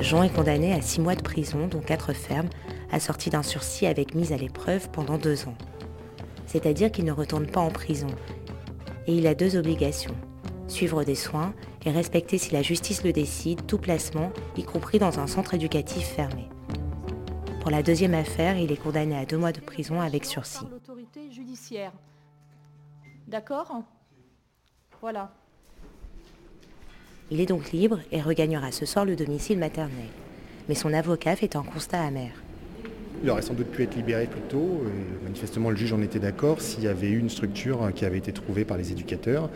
Jean 0.00 0.22
est 0.22 0.32
condamné 0.32 0.72
à 0.72 0.80
6 0.80 1.00
mois 1.00 1.16
de 1.16 1.22
prison, 1.22 1.66
dont 1.68 1.80
4 1.80 2.12
fermes, 2.12 2.48
assortis 2.94 3.30
d'un 3.30 3.42
sursis 3.42 3.86
avec 3.86 4.14
mise 4.14 4.32
à 4.32 4.36
l'épreuve 4.36 4.88
pendant 4.90 5.18
2 5.18 5.48
ans. 5.48 5.56
C'est-à-dire 6.46 6.92
qu'il 6.92 7.04
ne 7.04 7.12
retourne 7.12 7.46
pas 7.46 7.60
en 7.60 7.70
prison. 7.70 8.06
Et 9.06 9.14
il 9.14 9.26
a 9.26 9.34
deux 9.34 9.56
obligations. 9.56 10.14
Suivre 10.68 11.04
des 11.04 11.14
soins 11.14 11.52
et 11.84 11.90
respecter 11.90 12.38
si 12.38 12.52
la 12.52 12.62
justice 12.62 13.04
le 13.04 13.12
décide 13.12 13.66
tout 13.66 13.78
placement, 13.78 14.32
y 14.56 14.62
compris 14.62 14.98
dans 14.98 15.18
un 15.18 15.26
centre 15.26 15.54
éducatif 15.54 16.06
fermé. 16.06 16.48
Pour 17.60 17.70
la 17.70 17.82
deuxième 17.82 18.14
affaire, 18.14 18.56
il 18.56 18.72
est 18.72 18.76
condamné 18.76 19.16
à 19.16 19.26
deux 19.26 19.38
mois 19.38 19.52
de 19.52 19.60
prison 19.60 20.00
avec 20.00 20.24
sursis. 20.24 20.64
L'autorité 20.70 21.30
judiciaire. 21.30 21.92
D'accord 23.26 23.82
Voilà. 25.00 25.32
Il 27.30 27.40
est 27.40 27.46
donc 27.46 27.72
libre 27.72 28.00
et 28.12 28.20
regagnera 28.20 28.70
ce 28.70 28.86
soir 28.86 29.04
le 29.04 29.16
domicile 29.16 29.58
maternel. 29.58 30.08
Mais 30.68 30.74
son 30.74 30.92
avocat 30.92 31.36
fait 31.36 31.56
un 31.56 31.62
constat 31.62 32.00
amer. 32.00 32.30
Il 33.24 33.30
aurait 33.30 33.40
sans 33.40 33.54
doute 33.54 33.68
pu 33.68 33.82
être 33.82 33.96
libéré 33.96 34.26
plus 34.26 34.42
tôt. 34.42 34.82
Manifestement, 35.22 35.70
le 35.70 35.76
juge 35.76 35.94
en 35.94 36.02
était 36.02 36.18
d'accord 36.18 36.60
s'il 36.60 36.84
y 36.84 36.88
avait 36.88 37.08
eu 37.08 37.18
une 37.18 37.30
structure 37.30 37.90
qui 37.94 38.04
avait 38.04 38.18
été 38.18 38.32
trouvée 38.32 38.66
par 38.66 38.76
les 38.76 38.92
éducateurs. 38.92 39.48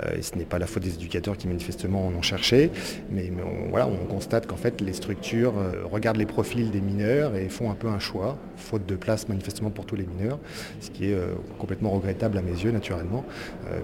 Euh, 0.00 0.16
et 0.16 0.22
ce 0.22 0.34
n'est 0.38 0.46
pas 0.46 0.58
la 0.58 0.66
faute 0.66 0.82
des 0.82 0.94
éducateurs 0.94 1.36
qui 1.36 1.46
manifestement 1.46 2.06
en 2.06 2.14
ont 2.14 2.22
cherché. 2.22 2.70
Mais, 3.10 3.30
on 3.70 4.06
constate 4.06 4.46
qu'en 4.46 4.56
fait, 4.56 4.80
les 4.80 4.94
structures 4.94 5.52
euh, 5.58 5.84
regardent 5.84 6.16
les 6.16 6.24
profils 6.24 6.70
des 6.70 6.80
mineurs 6.80 7.36
et 7.36 7.50
font 7.50 7.70
un 7.70 7.74
peu 7.74 7.88
un 7.88 7.98
choix, 7.98 8.38
faute 8.56 8.86
de 8.86 8.96
place 8.96 9.28
manifestement 9.28 9.68
pour 9.68 9.84
tous 9.84 9.96
les 9.96 10.06
mineurs, 10.06 10.38
ce 10.80 10.88
qui 10.88 11.10
est 11.10 11.14
euh, 11.14 11.34
complètement 11.58 11.90
regrettable 11.90 12.38
à 12.38 12.42
mes 12.42 12.52
yeux, 12.52 12.70
naturellement, 12.70 13.26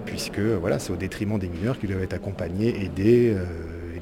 puisque 0.05 0.39
voilà, 0.39 0.79
c'est 0.79 0.91
au 0.91 0.95
détriment 0.95 1.37
des 1.37 1.49
mineurs 1.49 1.77
qui 1.77 1.85
doivent 1.85 2.01
être 2.01 2.13
accompagnés, 2.13 2.83
aidés 2.83 3.35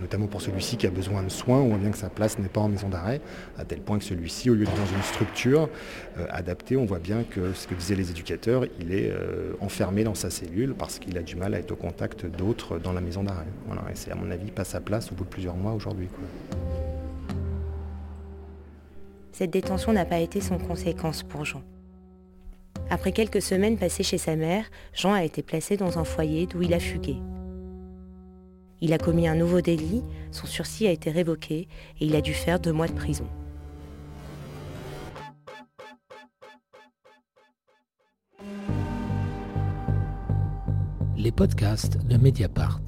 notamment 0.07 0.27
pour 0.27 0.41
celui-ci 0.41 0.77
qui 0.77 0.87
a 0.87 0.89
besoin 0.89 1.21
de 1.21 1.27
soins, 1.29 1.59
on 1.59 1.67
voit 1.67 1.77
bien 1.77 1.91
que 1.91 1.97
sa 1.97 2.09
place 2.09 2.39
n'est 2.39 2.47
pas 2.47 2.61
en 2.61 2.69
maison 2.69 2.87
d'arrêt, 2.87 3.19
à 3.57 3.65
tel 3.65 3.81
point 3.81 3.97
que 3.97 4.05
celui-ci, 4.05 4.49
au 4.49 4.53
lieu 4.53 4.63
d'être 4.63 4.77
dans 4.77 4.95
une 4.95 5.03
structure 5.03 5.67
euh, 6.17 6.25
adaptée, 6.29 6.77
on 6.77 6.85
voit 6.85 6.99
bien 6.99 7.23
que 7.23 7.51
ce 7.51 7.67
que 7.67 7.75
disaient 7.75 7.95
les 7.95 8.09
éducateurs, 8.09 8.63
il 8.79 8.93
est 8.93 9.11
euh, 9.11 9.51
enfermé 9.59 10.05
dans 10.05 10.15
sa 10.15 10.29
cellule 10.29 10.75
parce 10.75 10.99
qu'il 10.99 11.17
a 11.17 11.21
du 11.21 11.35
mal 11.35 11.53
à 11.53 11.59
être 11.59 11.73
au 11.73 11.75
contact 11.75 12.25
d'autres 12.25 12.79
dans 12.79 12.93
la 12.93 13.01
maison 13.01 13.21
d'arrêt. 13.21 13.47
Voilà, 13.65 13.81
et 13.91 13.95
c'est 13.95 14.09
à 14.09 14.15
mon 14.15 14.31
avis 14.31 14.49
pas 14.49 14.63
sa 14.63 14.79
place 14.79 15.11
au 15.11 15.15
bout 15.15 15.25
de 15.25 15.29
plusieurs 15.29 15.57
mois 15.57 15.73
aujourd'hui. 15.73 16.07
Cette 19.33 19.51
détention 19.51 19.91
n'a 19.91 20.05
pas 20.05 20.19
été 20.19 20.39
sans 20.39 20.57
conséquence 20.57 21.23
pour 21.23 21.43
Jean. 21.43 21.63
Après 22.89 23.11
quelques 23.11 23.41
semaines 23.41 23.77
passées 23.77 24.03
chez 24.03 24.17
sa 24.17 24.37
mère, 24.37 24.63
Jean 24.93 25.11
a 25.11 25.25
été 25.25 25.43
placé 25.43 25.75
dans 25.75 25.99
un 25.99 26.05
foyer 26.05 26.47
d'où 26.47 26.61
il 26.61 26.73
a 26.73 26.79
fugué. 26.79 27.17
Il 28.79 28.93
a 28.93 28.97
commis 28.97 29.27
un 29.27 29.35
nouveau 29.35 29.61
délit, 29.61 30.03
son 30.31 30.45
sursis 30.45 30.87
a 30.87 30.91
été 30.91 31.09
révoqué 31.09 31.67
et 31.99 32.05
il 32.05 32.15
a 32.15 32.21
dû 32.21 32.33
faire 32.33 32.59
deux 32.59 32.73
mois 32.73 32.87
de 32.87 32.93
prison. 32.93 33.27
Les 41.17 41.31
podcasts 41.31 41.97
de 42.05 42.17
Mediapart. 42.17 42.81